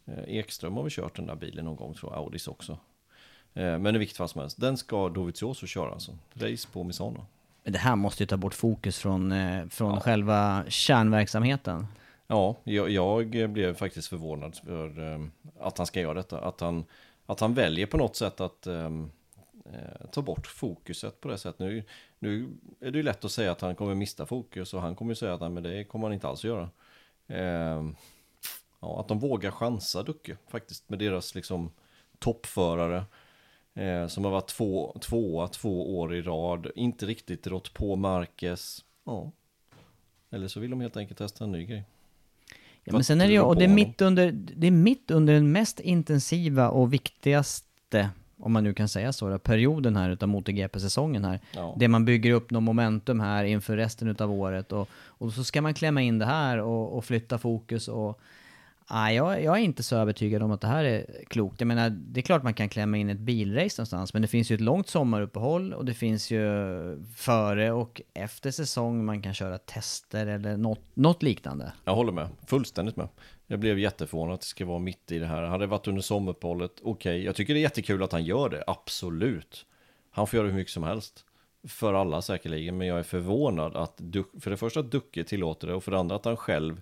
[0.05, 2.79] Eh, Ekström har väl kört den där bilen någon gång tror jag, Audis också.
[3.55, 6.19] Eh, Men i vilket fall som helst, den ska Dovizioso köra alltså.
[6.35, 7.27] Race på Misano.
[7.64, 9.35] Men det här måste ju ta bort fokus från,
[9.71, 11.87] från själva kärnverksamheten.
[12.27, 15.20] Ja, jag, jag blev faktiskt förvånad för eh,
[15.61, 16.41] att han ska göra detta.
[16.41, 16.85] Att han,
[17.27, 19.11] att han väljer på något sätt att ehm,
[19.64, 21.59] eh, ta bort fokuset på det sättet.
[21.59, 21.85] Nu,
[22.18, 22.49] nu
[22.81, 25.14] är det ju lätt att säga att han kommer mista fokus och han kommer ju
[25.16, 26.70] säga att nej, men det kommer han inte alls att göra.
[27.27, 27.85] Eh,
[28.81, 31.70] ja, att de vågar chansa Ducke faktiskt med deras liksom
[32.18, 33.05] toppförare.
[33.74, 38.85] Eh, som har varit två, tvåa två år i rad, inte riktigt rått på Marquez.
[39.05, 39.31] Ja.
[40.31, 41.85] Eller så vill de helt enkelt testa en ny grej.
[42.89, 45.34] Ja, men sen är det ju, och det är, mitt under, det är mitt under
[45.34, 50.28] den mest intensiva och viktigaste om man nu kan säga så, då, perioden här utav
[50.28, 51.41] MotoGP-säsongen här.
[51.53, 51.76] Ja.
[51.78, 55.62] Det man bygger upp någon momentum här inför resten utav året och, och så ska
[55.62, 58.20] man klämma in det här och, och flytta fokus och
[58.91, 61.61] Nej, jag, jag är inte så övertygad om att det här är klokt.
[61.61, 64.51] Jag menar, det är klart man kan klämma in ett bilrace någonstans, men det finns
[64.51, 66.41] ju ett långt sommaruppehåll och det finns ju
[67.16, 71.72] före och efter säsong man kan köra tester eller något, något liknande.
[71.84, 73.09] Jag håller med, fullständigt med.
[73.47, 75.43] Jag blev jätteförvånad att det ska vara mitt i det här.
[75.43, 77.24] Hade det varit under sommaruppehållet, okej.
[77.24, 79.66] Jag tycker det är jättekul att han gör det, absolut.
[80.11, 81.24] Han får göra hur mycket som helst.
[81.68, 84.01] För alla säkerligen, men jag är förvånad att
[84.41, 86.80] för det första att Ducke tillåter det och för det andra att han själv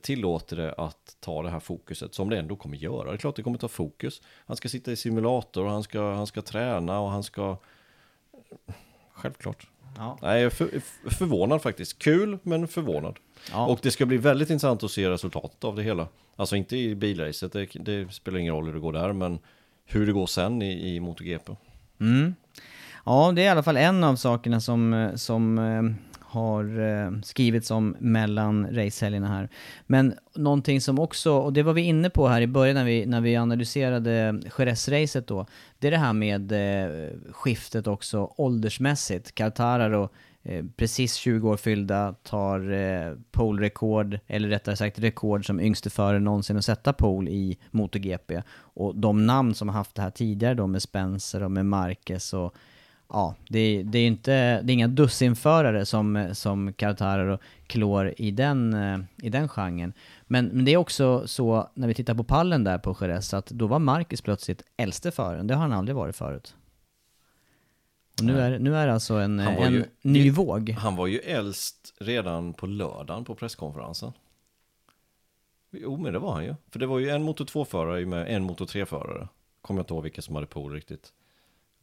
[0.00, 3.04] tillåter det att ta det här fokuset som det ändå kommer göra.
[3.04, 4.22] Det är klart det kommer ta fokus.
[4.46, 7.56] Han ska sitta i simulator och han ska, han ska träna och han ska...
[9.12, 9.66] Självklart.
[9.96, 10.18] Ja.
[10.22, 11.98] Nej, jag är för, förvånad faktiskt.
[11.98, 13.18] Kul, men förvånad.
[13.52, 13.66] Ja.
[13.66, 16.08] Och det ska bli väldigt intressant att se resultatet av det hela.
[16.36, 19.38] Alltså inte i bilracet, det, det spelar ingen roll hur det går där, men
[19.84, 21.52] hur det går sen i, i MotoGP.
[22.00, 22.34] Mm.
[23.04, 27.20] Ja, det är i alla fall en av sakerna som, eh, som eh, har eh,
[27.22, 29.48] skrivits om mellan racehelgerna här.
[29.86, 33.06] Men någonting som också, och det var vi inne på här i början när vi,
[33.06, 35.46] när vi analyserade Jerez-racet då,
[35.78, 39.34] det är det här med eh, skiftet också åldersmässigt.
[39.34, 40.08] Quartararo,
[40.42, 46.20] eh, precis 20 år fyllda, tar eh, pole-rekord, eller rättare sagt rekord som yngste förare
[46.20, 48.42] någonsin att sätta pole i MotoGP.
[48.58, 52.34] Och de namn som har haft det här tidigare då med Spencer och med Marquez
[52.34, 52.54] och
[53.08, 58.30] ja, det, är- det är inte, det är inga dussinförare som, som Quartararo klår i
[58.30, 59.92] den, eh, i den genren.
[60.26, 63.46] Men, men det är också så, när vi tittar på pallen där på Jerez, att
[63.46, 65.46] då var Marcus plötsligt äldste föraren.
[65.46, 66.54] Det har han aldrig varit förut.
[68.18, 70.70] Och nu är, nu är det alltså en, en ju- ny våg.
[70.70, 74.12] Han var ju äldst redan på lördagen på presskonferensen.
[75.70, 76.54] Jo, men det var han ju.
[76.70, 79.28] För det var ju en motor 2-förare med en motor 3-förare.
[79.60, 81.12] Kommer jag inte ihåg vilka som hade pole riktigt.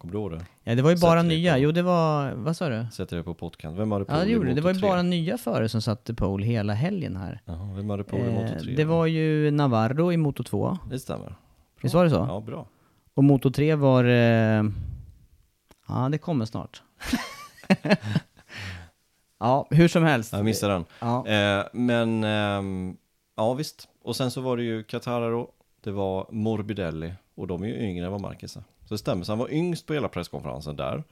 [0.03, 0.45] Kommer du ihåg det?
[0.63, 1.53] Ja, det var ju bara Sätter nya.
[1.53, 2.85] på- Jo, det var, vad sa du?
[2.91, 3.77] Sätter det på podcast.
[3.77, 4.53] Vem hade pole Ja, det gjorde det.
[4.55, 4.89] Det var ju 3?
[4.89, 7.41] bara nya förare som satte pole hela helgen här.
[7.45, 8.75] Jaha, vem hade pole i Eh, 3?
[8.75, 10.77] det var ju Navarro i Moto 2.
[10.89, 11.35] Det stämmer.
[11.81, 12.15] Visst var det så?
[12.29, 12.65] Ja, bra.
[13.13, 14.03] Och Moto 3 var...
[14.03, 14.63] Eh...
[15.87, 16.81] Ja, det kommer snart.
[19.39, 20.33] ja, hur som helst.
[20.33, 20.85] Jag missade den.
[20.99, 21.27] Ja.
[21.27, 22.97] Eh, men, ehm,
[23.37, 23.87] ja visst.
[24.03, 25.51] Och sen så var det ju Qatararo,
[25.83, 28.63] det var Morbidelli och de är ju yngre än vad Marquez är.
[28.93, 31.03] Det stämmer, så han var yngst på hela presskonferensen där.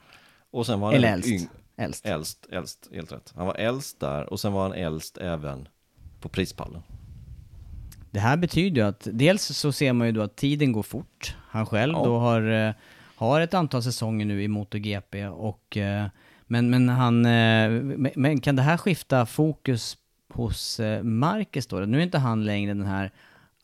[0.50, 1.28] Och sen var han Eller äldst.
[1.30, 2.06] yng- Äldst.
[2.06, 3.32] äldst, äldst, helt rätt.
[3.36, 5.68] Han var äldst där och sen var han äldst även
[6.20, 6.82] på prispallen.
[8.10, 11.36] Det här betyder ju att dels så ser man ju då att tiden går fort.
[11.48, 12.04] Han själv Ja.
[12.04, 12.74] då har, eh,
[13.16, 16.06] har ett antal säsonger nu i MotoGP och eh,
[16.46, 17.70] men, men han, eh,
[18.16, 19.96] men- kan det här skifta fokus
[20.28, 21.76] hos Marcus då?
[21.76, 23.10] Nu är inte han längre den här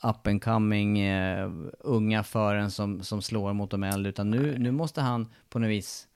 [0.03, 4.71] up and coming eh, unga föraren som, som slår mot de äldre utan nu, nu
[4.71, 6.09] måste han på något vis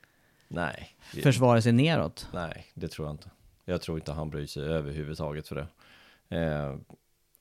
[0.49, 0.89] Nej,
[1.23, 2.29] försvara sig neråt.
[2.33, 3.31] nej, det tror jag inte.
[3.65, 5.67] Jag tror inte han bryr sig överhuvudtaget för det.
[6.37, 6.77] Eh,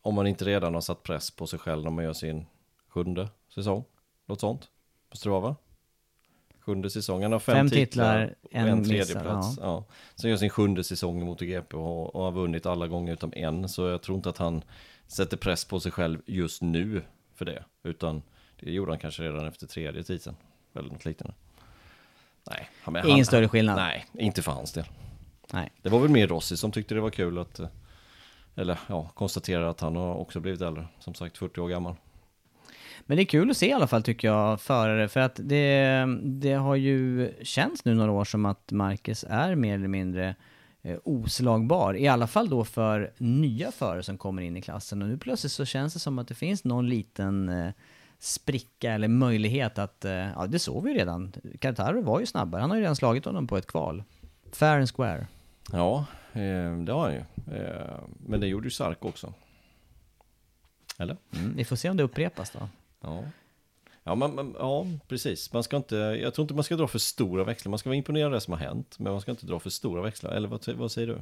[0.02, 2.46] om man inte redan har satt press på sig själv när man gör sin
[2.88, 3.84] sjunde säsong,
[4.26, 4.70] något sånt,
[5.10, 5.56] på Strava.
[6.60, 9.58] Sjunde säsong, han har fem, Fem titlar, titlar, en en tredjeplats.
[9.62, 9.86] Ja.
[10.16, 13.70] Sen gör sin sjunde säsong i MotoGP och, och har vunnit alla gånger utom en,
[13.70, 14.64] så jag tror inte att han
[15.12, 17.02] sätter press på sig själv just nu
[17.36, 18.22] för det, utan
[18.60, 20.36] det gjorde han kanske redan efter tredje titeln,
[20.74, 21.34] eller något liknande.
[22.50, 23.76] Nej, han, Ingen han, större skillnad.
[23.76, 24.86] Nej, inte för hans del.
[25.54, 25.72] Nej.
[25.82, 27.60] Det var väl mer Rossi som tyckte det var kul att,
[28.56, 31.96] eller ja, konstaterar att han har också blivit äldre, som sagt 40 år gammal.
[33.06, 36.06] Men det är kul att se i alla fall tycker jag, förare, för att det,
[36.24, 40.36] det har ju känts nu några år som att Marcus är mer eller mindre
[41.04, 41.98] oslagbar.
[41.98, 45.02] I alla fall då för nya förare som kommer in i klassen.
[45.02, 47.72] Och nu plötsligt så känns det som att det finns någon liten eh,
[48.20, 51.34] spricka eller möjlighet att, eh, ja det såg vi ju redan.
[51.60, 54.04] Quartaro var ju snabbare, han har ju redan slagit honom på ett kval.
[54.52, 55.28] Fair and square.
[55.72, 57.24] Ja, eh, det har han ju.
[57.58, 59.34] Eh, men det gjorde ju Sark också.
[60.98, 61.18] Eller?
[61.36, 62.60] Mm, vi får se om det upprepas då.
[63.02, 63.24] Ja.
[64.12, 65.54] Ja, men, men, ja, precis.
[65.54, 67.70] Man ska inte, jag tror inte man ska dra för stora växlar.
[67.70, 69.70] Man ska vara imponerad av det som har hänt, men man ska inte dra för
[69.70, 70.32] stora växlar.
[70.32, 71.22] Eller vad, vad säger du?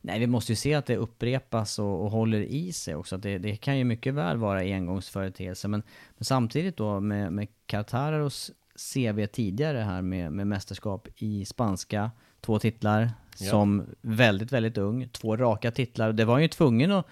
[0.00, 3.16] Nej, vi måste ju se att det upprepas och, och håller i sig också.
[3.16, 5.68] Det, det kan ju mycket väl vara engångsföreteelse.
[5.68, 5.82] Men,
[6.16, 8.50] men samtidigt då med, med Quartararos
[8.94, 12.10] CV tidigare här med, med mästerskap i spanska,
[12.40, 13.50] två titlar Ja.
[13.50, 16.12] som väldigt, väldigt ung, två raka titlar.
[16.12, 17.06] Det var ju tvungen att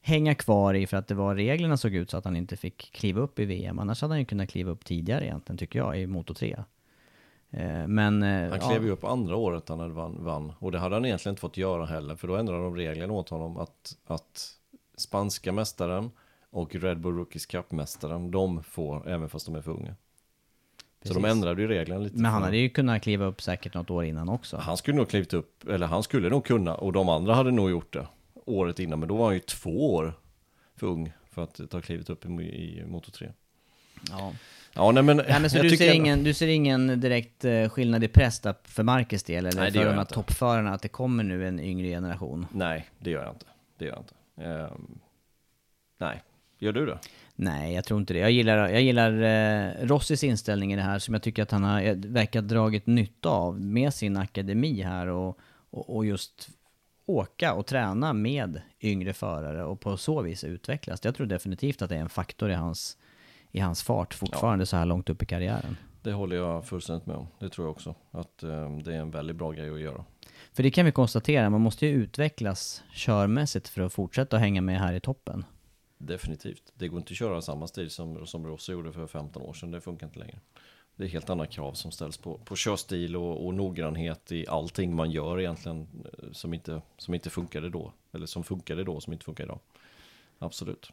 [0.00, 2.92] hänga kvar i för att det var reglerna såg ut så att han inte fick
[2.92, 3.78] kliva upp i VM.
[3.78, 6.56] Annars hade han ju kunnat kliva upp tidigare egentligen, tycker jag, i Moto 3.
[7.50, 8.22] Eh, Men...
[8.22, 10.52] eh, Han klev ju upp andra året han hade vann, vann.
[10.58, 12.16] Och det hade han egentligen inte fått göra heller.
[12.16, 14.50] För då ändrade de reglerna åt honom att, att
[14.96, 16.10] spanska mästaren
[16.50, 19.94] och Red Bull Rookies Cup-mästaren, de får även fast de är för unga.
[21.02, 21.30] Så de Precis.
[21.36, 22.16] ändrade ju reglerna lite.
[22.16, 24.56] Men han hade ju kunnat kliva upp säkert något år innan också.
[24.56, 27.70] Han skulle nog klivit upp, eller han skulle nog kunna, och de andra hade nog
[27.70, 28.06] gjort det
[28.48, 30.14] året innan, men då var han ju två år
[30.76, 33.32] för ung för att ta klivet upp i, i Moto 3.
[34.10, 34.32] Ja.
[34.72, 35.16] Ja, nej men...
[35.16, 38.82] Nej, men så du ser, ingen, du ser ingen direkt eh, skillnad i press för
[38.82, 42.46] Marcus del, eller Nej, för de här toppförarna, att det kommer nu en yngre generation?
[42.52, 43.46] Nej, det gör jag inte.
[43.78, 44.14] Det gör jag inte.
[44.50, 44.98] Ehm,
[45.98, 46.22] nej,
[46.58, 46.98] gör du det?
[47.34, 48.18] Nej, jag tror inte det.
[48.20, 51.64] Jag gillar, jag gillar eh, Rossis inställning i det här, som jag tycker att han
[51.64, 55.38] har eh, verkar dragit nytta av med sin akademi här och,
[55.70, 56.48] och, och just
[57.08, 61.00] åka och träna med yngre förare och på så vis utvecklas.
[61.04, 62.98] Jag tror definitivt att det är en faktor i hans,
[63.50, 65.76] i hans fart fortfarande så här långt upp i karriären.
[66.02, 67.26] Det håller jag fullständigt med om.
[67.38, 67.94] Det tror jag också.
[68.10, 70.04] Att ehm, det är en väldigt bra grej att göra.
[70.52, 74.60] För det kan vi konstatera, man måste ju utvecklas körmässigt för att fortsätta att hänga
[74.60, 75.44] med här i toppen.
[75.98, 76.72] Definitivt.
[76.74, 79.70] Det går inte att köra samma stil som, som Rossi gjorde för 15 år sedan.
[79.70, 80.40] Det funkar inte längre.
[80.98, 84.94] Det är helt andra krav som ställs på, på körstil och, och noggrannhet i allting
[84.96, 87.92] man gör egentligen eh, som inte, som inte funkade då.
[88.12, 89.58] Eller som funkade då som inte funkar idag.
[90.38, 90.92] Absolut.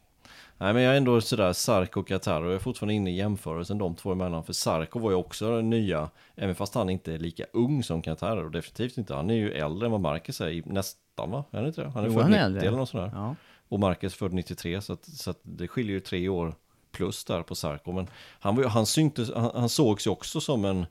[0.58, 3.16] Nej men jag är ändå sådär, Sarko och Qatar och jag är fortfarande inne i
[3.16, 4.44] jämförelsen de två emellan.
[4.44, 8.02] För Sarko var ju också den nya, även fast han inte är lika ung som
[8.02, 9.14] Qatar och definitivt inte.
[9.14, 11.44] Han är ju äldre än vad Marcus är, nästan va?
[11.50, 11.88] Är han inte det?
[11.88, 12.68] Han är Jo, född han är 90 äldre.
[12.68, 13.10] eller något sådär.
[13.14, 13.34] Ja.
[13.68, 16.54] Och Marcus född 93 så, att, så att det skiljer ju tre år
[16.96, 17.92] plus där på Sarko.
[17.92, 18.06] Men
[18.40, 20.86] han, var, han, syntes, han, han sågs ju också som en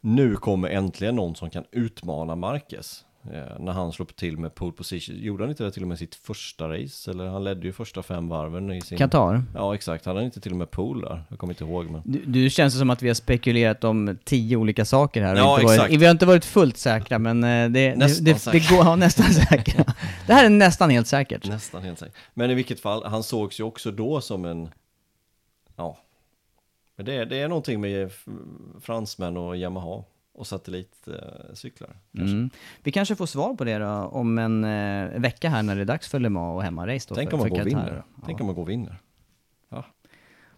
[0.00, 3.04] nu kommer äntligen någon som kan utmana Marcus.
[3.24, 5.16] Eh, när han slog till med pole position.
[5.18, 7.10] Gjorde han inte det till och med sitt första race?
[7.10, 8.98] Eller han ledde ju första fem varven i sin...
[8.98, 9.42] Qatar.
[9.54, 11.24] Ja exakt, han hade inte till och med pole där.
[11.28, 12.02] Jag kommer inte ihåg men...
[12.04, 15.36] Du, du känns det som att vi har spekulerat om tio olika saker här.
[15.36, 15.94] Ja, inte varit, exakt.
[15.94, 18.96] vi har inte varit fullt säkra, men eh, det, Nästan det, det, det går, ja,
[18.96, 19.84] nästan säkra.
[20.26, 21.48] Det här är nästan helt säkert.
[21.48, 22.16] Nästan helt säkert.
[22.34, 24.68] Men i vilket fall, han sågs ju också då som en...
[25.80, 25.96] Ja.
[26.96, 28.12] Men det, är- det är någonting med
[28.80, 31.90] fransmän och Yamaha och satellitcyklar.
[32.16, 32.36] kanske.
[32.36, 32.50] Mm.
[32.82, 35.84] Vi kanske får svar på det då om en eh, vecka här när det är
[35.84, 38.02] dags för Le Mans och hemmarace Tänk för, om man går vinner.
[38.16, 38.22] Ja.
[38.26, 38.96] Tänk om man går och vinner.
[39.68, 39.84] Ja.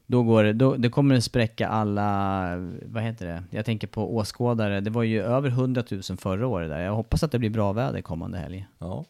[0.07, 2.57] Då, går det, då det kommer det spräcka alla,
[2.87, 3.45] vad heter det?
[3.51, 4.81] Jag tänker på åskådare.
[4.81, 6.81] Det var ju över 100 000 förra året där.
[6.81, 8.67] Jag hoppas att det blir bra väder kommande helg.
[8.79, 9.05] Ja.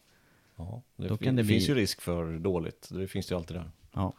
[0.57, 0.83] ja.
[0.97, 2.89] Det, Då fin- kan det bli- finns ju risk för dåligt.
[2.91, 3.71] Det finns ju alltid där.
[3.93, 4.13] Ja.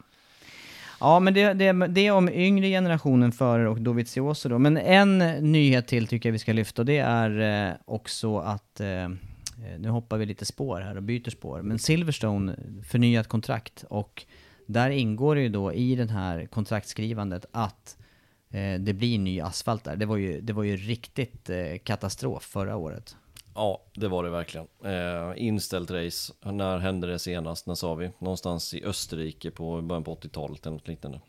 [1.03, 4.59] Ja, men det, det, det är om yngre generationen förare och Dovizioso då.
[4.59, 5.17] Men en
[5.51, 9.09] nyhet till tycker jag vi ska lyfta och det är eh, också att, eh,
[9.77, 12.55] nu hoppar vi lite spår här och byter spår, men Silverstone
[12.87, 14.25] förnyat kontrakt och
[14.67, 17.97] där ingår det ju då i den här kontraktskrivandet att
[18.49, 19.95] eh, det blir ny asfalt där.
[19.95, 23.15] Det var ju, det var ju riktigt eh, katastrof förra året.
[23.55, 24.67] Ja, det var det verkligen.
[24.85, 26.33] Eh, inställt race.
[26.41, 27.67] När hände det senast?
[27.67, 28.11] När sa vi?
[28.19, 31.19] Någonstans i Österrike på början på 80-talet eller något liknande.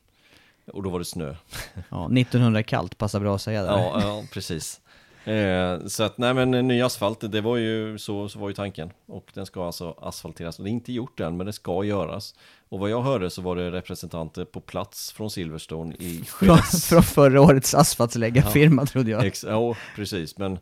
[0.73, 1.35] Och då var det snö.
[1.91, 3.71] Ja, 1900 kallt, passar bra att säga där.
[3.71, 4.81] Ja, ja precis.
[5.25, 8.55] Eh, så att, nej men en ny asfalt, det var ju så, så var ju
[8.55, 8.91] tanken.
[9.07, 10.59] Och den ska alltså asfalteras.
[10.59, 12.35] Och det är inte gjort än, men det ska göras.
[12.69, 17.03] Och vad jag hörde så var det representanter på plats från Silverstone i Från, från
[17.03, 19.27] förra årets asfaltsläggarfirma trodde jag.
[19.27, 20.39] Ex- ja, precis.
[20.39, 20.59] Men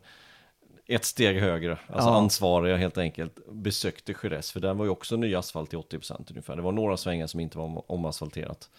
[0.87, 2.17] ett steg högre, alltså Ja.
[2.17, 4.51] ansvariga helt enkelt, besökte Jerez.
[4.51, 6.55] För där var ju också ny asfalt till 80% ungefär.
[6.55, 8.69] Det var några svängar som inte var om- omasfalterat.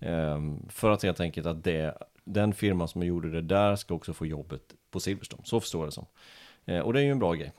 [0.00, 1.94] Ehm, för att helt enkelt att det,
[2.24, 5.42] den firman som gjorde det där ska också få jobbet på Silverstone.
[5.44, 6.06] Så förstår jag det som.
[6.64, 7.52] Eh, och det är ju en bra grej,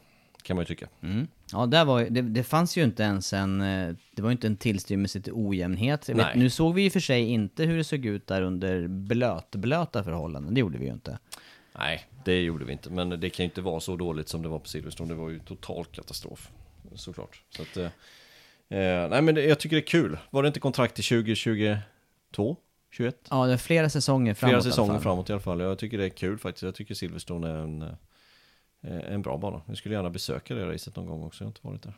[0.43, 0.87] kan man ju tycka.
[1.01, 1.27] Mm.
[1.51, 4.47] Ja, där var, det, det fanns ju inte ens en, eh, det var ju inte
[4.47, 6.09] en tillstymmelse till ojämnhet.
[6.09, 10.03] Vet, nu såg vi ju för sig inte hur det såg ut där under blötblöta
[10.03, 11.19] förhållanden, det gjorde vi ju inte.
[11.77, 12.89] Nej, det gjorde vi inte.
[12.89, 15.13] Men det kan ju inte vara så dåligt som det var på Silverstone.
[15.13, 16.51] Det var ju total katastrof.
[16.95, 17.41] Såklart.
[17.49, 17.85] Så att, eh,
[18.79, 20.17] eh, nej men det, jag tycker det är kul.
[20.29, 22.57] Var det inte kontrakt till 2022?
[22.91, 23.27] 21?
[23.29, 25.01] Ja, det är flera säsonger framåt Flera i säsonger fall.
[25.01, 25.59] framåt i alla fall.
[25.59, 26.63] Jag tycker det är kul faktiskt.
[26.63, 29.61] Jag tycker Silverstone är en, eh, en bra bana.
[29.67, 31.43] Jag skulle gärna besöka det racet någon gång också.
[31.43, 31.93] Jag har inte varit där.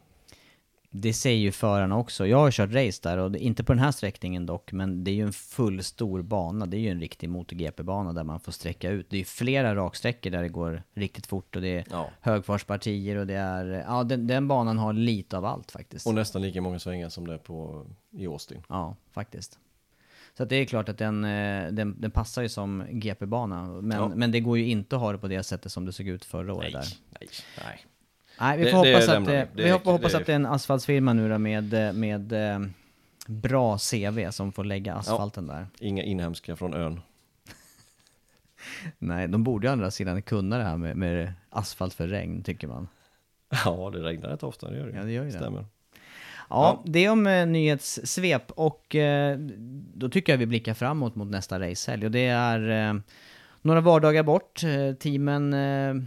[0.97, 2.27] Det säger ju förarna också.
[2.27, 5.15] Jag har kört race där, och inte på den här sträckningen dock, men det är
[5.15, 6.65] ju en full stor bana.
[6.65, 9.09] Det är ju en riktig MotoGP-bana där man får sträcka ut.
[9.09, 12.09] Det är ju flera raksträckor där det går riktigt fort och det är Ja.
[12.21, 13.65] högfartspartier och det är...
[13.87, 16.07] Ja, den, den banan har lite av allt faktiskt.
[16.07, 18.61] Och nästan lika många svängar som det är på, i Austin.
[18.69, 19.59] Ja, faktiskt.
[20.37, 24.11] Så det är klart att den, eh, den, den passar ju som GP-bana, men, Ja.
[24.15, 26.25] men det går ju inte att ha det på det sättet som det såg ut
[26.25, 26.85] förra året där.
[27.19, 27.29] nej,
[27.65, 27.85] nej.
[28.39, 29.37] Nej, vi Det- får det hoppas, att, lämnar vi.
[29.37, 32.33] det, Det vi hoppas, hoppas det att det är en asfaltsfirma nu då med, med
[32.53, 32.59] eh,
[33.27, 35.67] bra CV som får lägga asfalten där.
[35.79, 37.01] Inga inhemska från ön.
[38.99, 42.43] Nej, de borde ju å andra sidan kunna det här med, med asfalt för regn,
[42.43, 42.87] tycker man.
[43.65, 44.69] Ja, det regnar rätt ofta.
[44.69, 44.97] Det gör det.
[44.97, 45.37] Ja, det gör ju det.
[45.37, 45.65] Stämmer.
[46.49, 49.37] Ja, det är om eh, nyhetssvep och eh,
[49.93, 52.99] då tycker jag vi blickar framåt mot nästa racehelg och det är eh,
[53.61, 54.63] några vardagar bort.
[54.63, 56.03] Eh, teamen eh,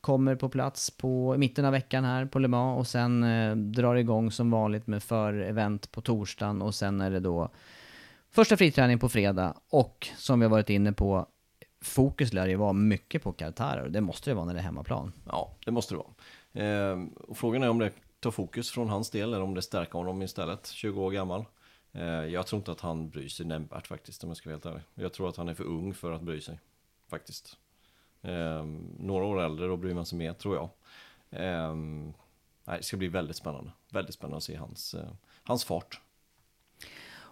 [0.00, 3.56] kommer på plats på i mitten av veckan här på Le Mans och sen eh,
[3.56, 7.50] drar igång som vanligt med för-event på torsdagen och sen är det då
[8.30, 11.26] första friträning på fredag och som vi har varit inne på
[11.80, 14.64] fokus lär ju vara mycket på Qatar och det måste det vara när det är
[14.64, 15.12] hemmaplan.
[15.26, 16.92] Ja, det måste det vara.
[16.92, 16.98] Eh,
[17.28, 20.22] och frågan är om det tar fokus från hans del eller om det stärker honom
[20.22, 21.44] istället, 20 år gammal.
[21.92, 24.66] Eh, jag tror inte att han bryr sig nämnvärt faktiskt, om jag ska vara helt
[24.66, 24.82] ärlig.
[24.94, 26.58] Jag tror att han är för ung för att bry sig,
[27.10, 27.56] faktiskt.
[28.22, 28.64] Eh,
[28.98, 30.70] några år äldre, då bryr man sig mer, tror jag.
[31.30, 31.74] Eh,
[32.64, 33.70] nej, det ska bli väldigt spännande.
[33.90, 35.10] Väldigt spännande att se hans, eh,
[35.42, 36.00] hans fart.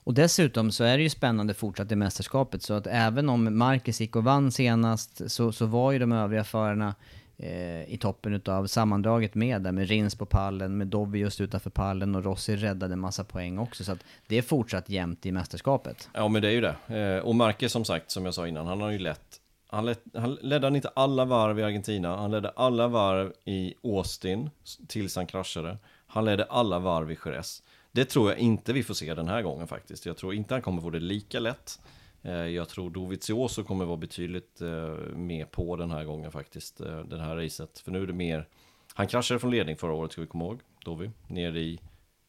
[0.09, 4.01] Och dessutom så är det ju spännande fortsatt i mästerskapet, så att även om Marcus
[4.01, 6.95] gick och vann senast, så, så var ju de övriga förarna
[7.37, 11.71] eh, i toppen av sammandraget med där, med Rins på pallen, med Dovi just utanför
[11.71, 15.33] pallen och Rossi räddade en massa poäng också, så att det är fortsatt jämnt i
[15.33, 16.09] mästerskapet.
[16.15, 16.99] Ja, men det är ju det.
[17.01, 19.38] Eh, och Marquez som sagt, som jag sa innan, han har ju lett
[19.71, 23.75] han, led, han ledde han inte alla varv i Argentina, han ledde alla varv i
[23.83, 24.51] Austin
[24.89, 25.79] tills han kraschade.
[26.07, 27.63] Han ledde alla varv i Jerez.
[27.93, 30.07] Det tror jag inte vi får se den här gången faktiskt.
[30.07, 31.81] Jag tror inte han kommer få det lika lätt.
[32.23, 37.01] Eh, jag tror Dovizioso kommer vara betydligt eh, mer på den här gången faktiskt, eh,
[37.01, 37.79] den här racet.
[37.79, 38.49] För nu är det mer,
[38.95, 41.81] han kraschade från ledning förra året ska vi komma ihåg, Dovi, nere i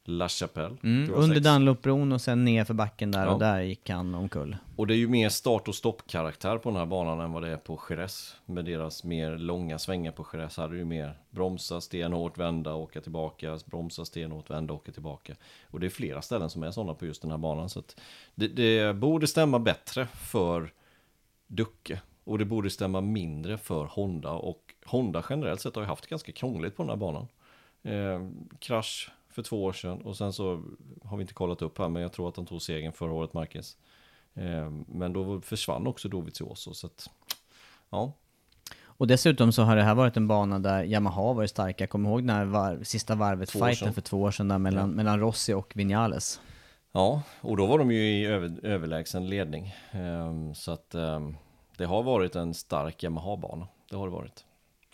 [0.10, 0.76] La Chapelle.
[0.84, 3.34] Mm, under Dunlopbron och sen ner för backen där ja.
[3.34, 4.58] och där gick han omkull.
[4.76, 7.50] Och det är ju mer start och stopp-karaktär på den här banan än vad det
[7.50, 8.36] är på Jerez.
[8.46, 13.60] Med deras mer långa svängar på Jerez hade ju mer bromsa, stenhårt, vända, åka tillbaka,
[13.66, 15.36] bromsa, stenhårt, vända, åka tillbaka.
[15.64, 17.70] Och det är flera ställen som är sådana på just den här banan.
[17.70, 17.84] Så
[18.36, 20.72] det, det borde stämma bättre för
[21.48, 22.02] Ducke.
[22.24, 24.32] Och det borde stämma mindre för Honda.
[24.32, 27.28] Och Honda generellt sett har ju haft ganska krångligt på den här banan.
[27.84, 28.30] Eh,
[28.60, 30.64] krasch för två år sedan och sen så
[31.04, 33.34] har vi inte kollat upp här men jag tror att han tog segern förra året
[33.34, 33.78] Marquez.
[34.34, 37.10] Eh, men då försvann också Dovizioso så att
[37.90, 38.14] ja.
[39.00, 41.88] Och dessutom så har det här varit en bana där Yamaha varit starka.
[41.88, 44.96] Kom ihåg den här var sista varvet, fighten för två år sedan där mellan, ja.
[44.96, 46.42] mellan Rossi och Vinales.
[46.92, 49.76] Ja, och då var de ju i över, överlägsen ledning.
[49.94, 51.38] Um, så att um,
[51.78, 53.68] det har varit en stark Yamaha-bana.
[53.90, 54.46] Det har det varit.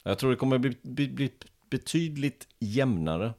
[0.03, 1.31] Jag tror det kommer bli, bli, bli
[1.69, 3.33] betydligt jämnare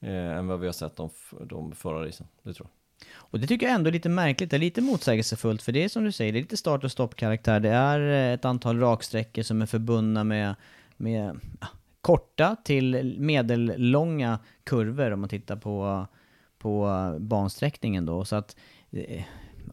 [0.00, 2.26] eh, än vad vi har sett de, de förra racen.
[2.42, 2.76] Det tror jag.
[3.14, 5.88] Och det tycker jag ändå är lite märkligt, det är lite motsägelsefullt, för det är
[5.88, 7.60] som du säger, det är lite start och stopp-karaktär.
[7.60, 10.54] Det är eh, ett antal raksträckor som är förbundna med,
[10.96, 11.66] med ja,
[12.00, 16.06] korta till medellånga kurvor om man tittar på,
[16.58, 18.24] på bansträckningen då.
[18.24, 18.56] Så att,
[18.90, 19.24] eh,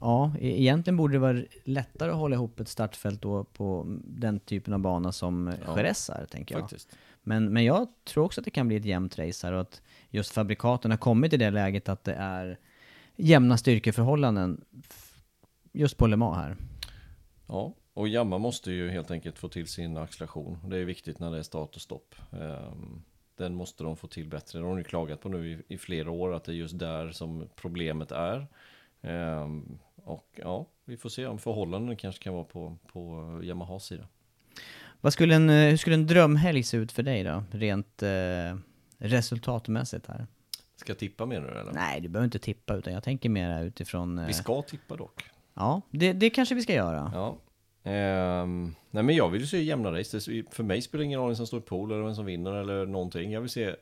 [0.02, 4.40] ja, e-, egentligen borde det vara lättare att hålla ihop ett startfält då på den
[4.40, 6.62] typen av bana som ja, Jerez är, tänker jag.
[6.62, 6.98] Faktiskt.
[7.24, 9.82] Men, men jag tror också att det kan bli ett jämnt race här och att
[10.10, 12.60] just fabrikaten har kommit i det läget att det är
[13.16, 14.66] jämna styrkeförhållanden
[15.72, 16.58] just på Le Mans här.
[17.48, 20.58] Ja, och Jamma måste ju helt enkelt få till sin acceleration.
[20.70, 22.16] Det är viktigt när det är start och stopp.
[22.32, 23.04] Ehm,
[23.36, 24.60] den måste de få till bättre.
[24.60, 26.80] Det har de ju klagat på nu i, i flera år att det är just
[26.80, 28.48] där som problemet är.
[29.02, 34.08] Ehm, och ja, vi får se om förhållanden kanske kan vara på, på Yamahas sida.
[35.04, 37.44] Vad skulle en, hur skulle en drömhelg se ut för dig då?
[37.52, 38.58] Rent eh,
[38.98, 40.28] resultatmässigt här.
[40.76, 41.72] Ska jag tippa mer nu eller?
[41.72, 44.20] Nej, du behöver inte tippa utan jag tänker mer utifrån...
[44.20, 44.28] Eh...
[44.28, 45.24] Vi ska tippa dock.
[45.54, 47.12] Ja, det, det kanske vi ska göra.
[47.14, 47.38] Ja.
[48.42, 50.20] Um, nej men jag vill ju se jämna race.
[50.52, 52.54] För mig spelar det ingen roll vem som står i pool eller vem som vinner
[52.54, 53.32] eller någonting.
[53.32, 53.76] Jag vill se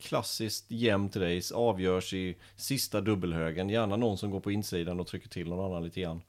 [0.00, 3.68] klassiskt jämnt race avgörs i sista dubbelhögen.
[3.68, 6.22] Gärna någon som går på insidan och trycker till någon annan lite grann.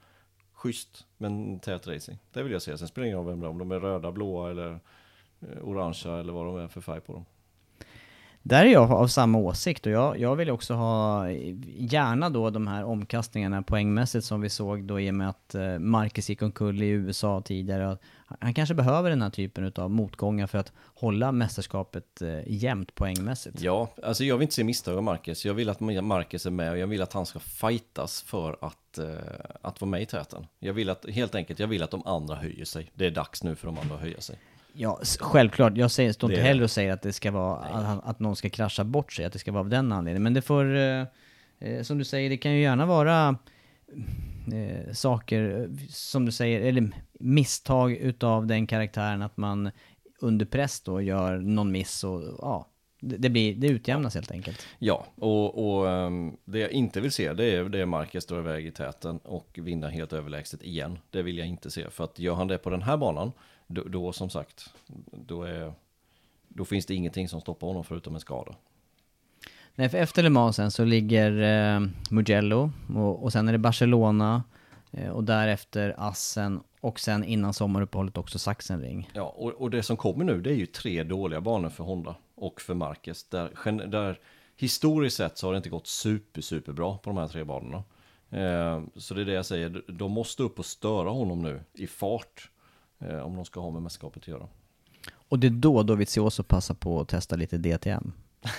[0.59, 2.19] Schysst, men tät racing.
[2.33, 2.77] Det vill jag se.
[2.77, 3.49] Sen spelar det ingen roll vem det är.
[3.49, 4.79] Om de är röda, blåa eller
[5.39, 7.25] eh, orangea eller vad de är för färg på dem.
[8.43, 11.29] Där är jag av samma åsikt och jag, jag vill också ha
[11.67, 15.79] gärna då de här omkastningarna poängmässigt som vi såg då i och med att eh,
[15.79, 17.97] Marcus gick omkull i USA tidigare.
[18.39, 23.61] Han kanske behöver den här typen av motgångar för att hålla mästerskapet eh, jämnt poängmässigt.
[23.61, 25.45] Ja, alltså jag vill inte se misstag av Marcus.
[25.45, 28.97] Jag vill att Marcus är med och jag vill att han ska fightas för att,
[28.97, 29.05] eh,
[29.61, 30.47] att vara med i täten.
[30.59, 32.91] Jag vill att, helt enkelt, jag vill att de andra höjer sig.
[32.93, 34.39] Det är dags nu för de andra att höja sig.
[34.73, 35.77] Ja, självklart.
[35.77, 38.49] Jag säger, står inte heller och säger att det ska vara att, att, någon ska
[38.49, 40.23] krascha bort sig, att det ska vara av den anledningen.
[40.23, 41.05] Men det får, eh,
[41.59, 43.37] eh, som du säger, det kan ju gärna vara
[44.53, 49.71] eh, saker, som du säger, eller misstag utav den karaktären att man
[50.21, 54.67] under press då gör någon miss och ja, det, blir, det utjämnas helt enkelt.
[54.79, 58.65] Ja, och, och um, det jag inte vill se det är, det Marcus står iväg
[58.65, 60.99] i täten och vinna helt överlägset igen.
[61.09, 63.31] Det vill jag inte se, för att gör han det på den här banan
[63.69, 64.73] då, då som sagt,
[65.11, 65.73] då, är,
[66.47, 68.55] då finns det ingenting som stoppar honom förutom en skada.
[69.75, 73.57] Nej, för efter Le Mans sen så ligger eh, Mugello och, och sen är det
[73.57, 74.43] Barcelona
[74.91, 79.09] eh, och därefter Assen Och sen innan sommaruppehållet också Sachsenring.
[79.13, 82.15] Ja, och, och det som kommer nu det är ju tre dåliga banor för Honda
[82.35, 83.23] och för Marquez.
[83.23, 84.19] Där, där
[84.55, 87.83] historiskt sett så har det inte gått super, super bra på de här tre banorna.
[88.29, 91.87] Eh, så det är det jag säger, de måste upp och störa honom nu i
[91.87, 92.49] fart.
[92.99, 94.47] Eh, om de ska ha med mästerskapet att göra.
[95.29, 98.11] Och det är då Dovizioso passar på att testa lite DTM.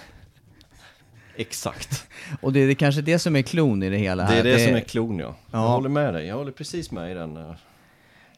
[1.36, 2.08] Exakt.
[2.42, 4.76] Och det är kanske det som är klon i det hela Det är det som
[4.76, 5.34] är klon ja.
[5.50, 5.68] Jag Ja.
[5.68, 7.36] håller med dig, jag håller precis med i den.
[7.36, 7.54] eh,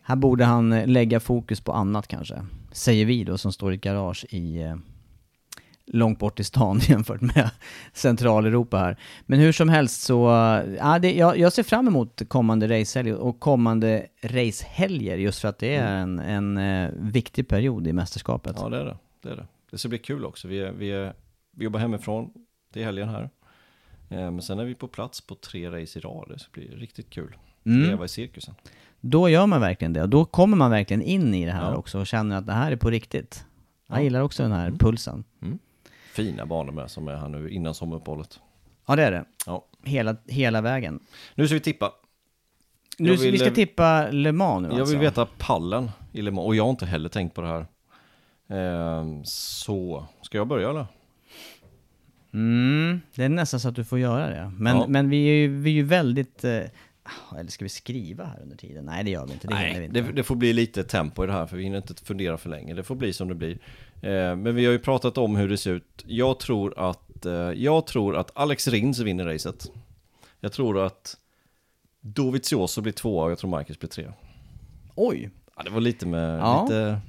[0.02, 2.46] Här borde han eh, lägga fokus på annat kanske.
[2.72, 4.72] Säger vi då som står i ett garage i
[5.92, 7.50] långt bort i stan jämfört med
[7.92, 8.96] Centraleuropa här.
[9.26, 10.24] Men hur som helst så,
[10.78, 15.58] ja, det, jag, jag ser fram emot kommande racehelger och kommande racehelger just för att
[15.58, 18.56] det är en, en eh, viktig period i mästerskapet.
[18.60, 18.96] Ja det är det.
[19.22, 19.46] det är det.
[19.70, 20.48] Det ska bli kul också.
[20.48, 21.12] Vi, är, vi, är,
[21.56, 22.30] vi jobbar hemifrån,
[22.74, 23.30] är helgen här.
[24.08, 26.28] Eh, Men sen är vi på plats på tre race i rad.
[26.28, 27.36] Det ska bli riktigt kul.
[27.66, 27.88] Mm.
[27.90, 28.54] Leva i cirkusen.
[29.00, 30.06] Då gör man verkligen det.
[30.06, 31.76] Då kommer man verkligen in i det här Ja.
[31.76, 33.46] också och känner att det här är på riktigt.
[33.88, 34.02] Jag Ja.
[34.02, 35.24] gillar också den här pulsen.
[36.12, 38.40] Fina banor med som är här nu innan sommaruppehållet.
[38.86, 39.24] Ja, det är det.
[39.46, 39.66] Ja.
[39.84, 41.00] Hela, hela vägen.
[41.34, 41.92] Nu ska vi tippa.
[42.98, 44.94] Nu, Jag vill- vi ska tippa Le Mans nu Jag alltså.
[44.94, 46.46] vill veta pallen i Le Mans.
[46.46, 47.66] Och jag har inte heller tänkt på det här.
[48.48, 50.86] Ehm, Så, ska jag börja eller?
[52.34, 54.52] Mm, det är nästan så att du får göra det.
[54.56, 54.86] Men, Ja.
[54.88, 56.44] men vi är ju, vi är ju väldigt...
[56.44, 56.60] Eh,
[57.38, 58.84] eller ska vi skriva här under tiden?
[58.84, 59.48] Nej, det gör vi inte.
[59.48, 60.00] Det hinner vi Nej, inte.
[60.00, 62.48] det, det får bli lite tempo i det här för vi hinner inte fundera för
[62.50, 62.74] länge.
[62.74, 63.58] Det får bli som det blir.
[64.02, 66.04] Eh, men vi har ju pratat om hur det ser ut.
[66.06, 69.70] Jag tror att, eh, jag tror att Alex Rins vinner racet.
[70.40, 71.16] Jag tror att
[72.00, 74.12] Dovizioso blir tvåa och jag tror Marcus blir tre.
[74.94, 75.30] Oj!
[75.56, 76.62] Ja, det var lite med, Ja.
[76.62, 77.00] lite...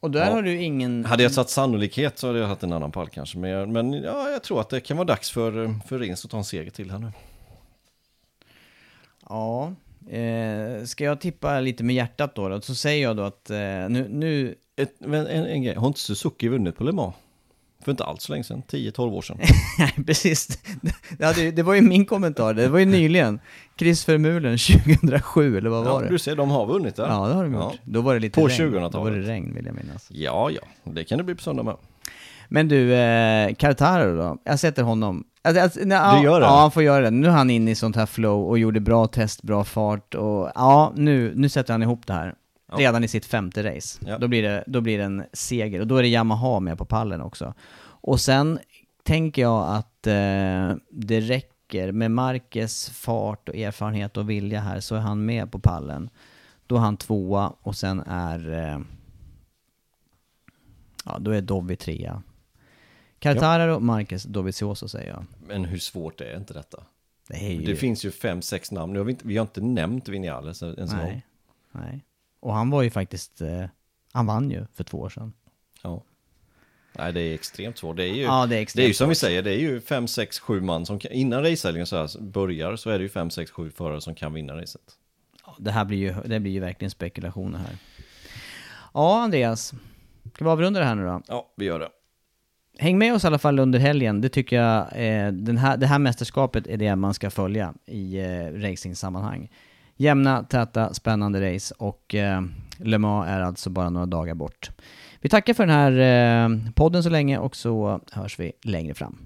[0.00, 0.32] Och där Ja.
[0.32, 1.04] har du ingen...
[1.04, 3.38] Hade jag satt sannolikhet så hade jag haft en annan pall kanske.
[3.38, 6.30] Men, jag- men ja, jag tror att det kan vara dags för, för Rins att
[6.30, 7.12] ta en seger till här nu.
[9.28, 9.72] Ja.
[10.10, 12.48] Eh, ska jag tippa lite med hjärtat då?
[12.48, 12.60] då?
[12.60, 13.56] Så säger jag då att eh,
[13.88, 14.06] nu...
[14.10, 17.14] nu Ett, en, en grej, har inte Suzuki vunnit på Le Mans?
[17.84, 19.38] För inte alls så länge sedan, 10-12 år sedan.
[19.78, 20.58] Nej, precis.
[21.18, 22.54] Det, hade, det var ju min kommentar.
[22.54, 23.40] Det var ju nyligen.
[23.78, 26.08] Chris Vermeulen 2007, eller vad var Ja, det?
[26.08, 27.02] du ser, de har vunnit det.
[27.02, 27.62] Ja, det har de gjort.
[27.62, 27.78] Ja.
[27.84, 28.74] Då var det lite På regn.
[28.74, 28.92] 2000-talet.
[28.92, 30.06] Då var det regn, vill jag minnas.
[30.10, 31.76] Ja, ja, det kan det bli på söndag med.
[32.48, 34.38] Men du, eh, Cartaro då?
[34.44, 35.24] Jag sätter honom...
[35.42, 36.46] Alltså, alltså, nej, Du gör det?
[36.46, 37.10] Ja, han får göra det.
[37.10, 40.50] Nu är han inne i sånt här flow och gjorde bra test, bra fart och
[40.54, 42.34] ja, nu, nu sätter han ihop det här.
[42.78, 42.88] Ja.
[42.88, 43.98] Redan i sitt femte race.
[44.06, 44.18] Ja.
[44.18, 46.84] Då, blir det, då blir det en seger och då är det Yamaha med på
[46.84, 47.54] pallen också.
[47.80, 48.58] Och sen
[49.02, 54.94] tänker jag att eh, det räcker med Marquez fart och erfarenhet och vilja här så
[54.94, 56.10] är han med på pallen.
[56.66, 58.52] Då är han tvåa och sen är...
[58.52, 58.80] Eh,
[61.04, 62.22] ja, då är Dovi trea.
[63.18, 65.24] Cartararo, Marquez, Dovizioso säger jag.
[65.46, 66.82] Men hur svårt är inte detta?
[67.28, 67.66] Det ju...
[67.66, 68.92] Det finns ju fem, sex namn.
[68.92, 71.06] Nu har vi, inte, vi har inte nämnt Vinales ens en gång.
[71.06, 71.26] Nej,
[71.72, 72.04] nej.
[72.46, 73.40] Och han var ju faktiskt...
[73.40, 73.64] Eh,
[74.12, 75.32] han vann ju för två år sedan.
[75.82, 76.02] Ja.
[76.98, 77.96] Nej, det är extremt svårt.
[77.96, 79.80] Det är ju, Ja, det är det är ju som vi säger, det är ju
[79.80, 83.08] fem, sex, sju man som kan, innan racehelgen så här börjar så är det ju
[83.08, 84.82] fem, sex, sju förare som kan vinna racet.
[85.58, 87.76] Det här blir ju, det blir ju verkligen spekulationer här.
[88.94, 89.74] Ja, Andreas.
[90.34, 91.22] Ska vi avrunda det här nu då?
[91.28, 91.88] Ja, vi gör det.
[92.78, 94.20] Häng med oss i alla fall under helgen.
[94.20, 98.18] Det tycker jag, eh, den här, det här mästerskapet är det man ska följa i
[98.18, 99.50] eh, racing-sammanhang.
[99.98, 102.42] Jämna, täta, spännande race och eh,
[102.78, 104.70] Le Mans är alltså bara några dagar bort.
[105.20, 105.92] Vi tackar för den här
[106.44, 109.18] eh, podden så länge och så hörs vi längre fram.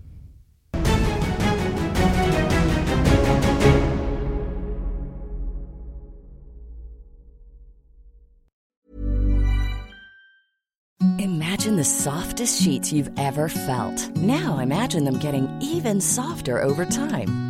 [11.19, 14.17] Imagine the softest sheets you've ever felt.
[14.17, 17.50] Now imagine them getting even softer over time.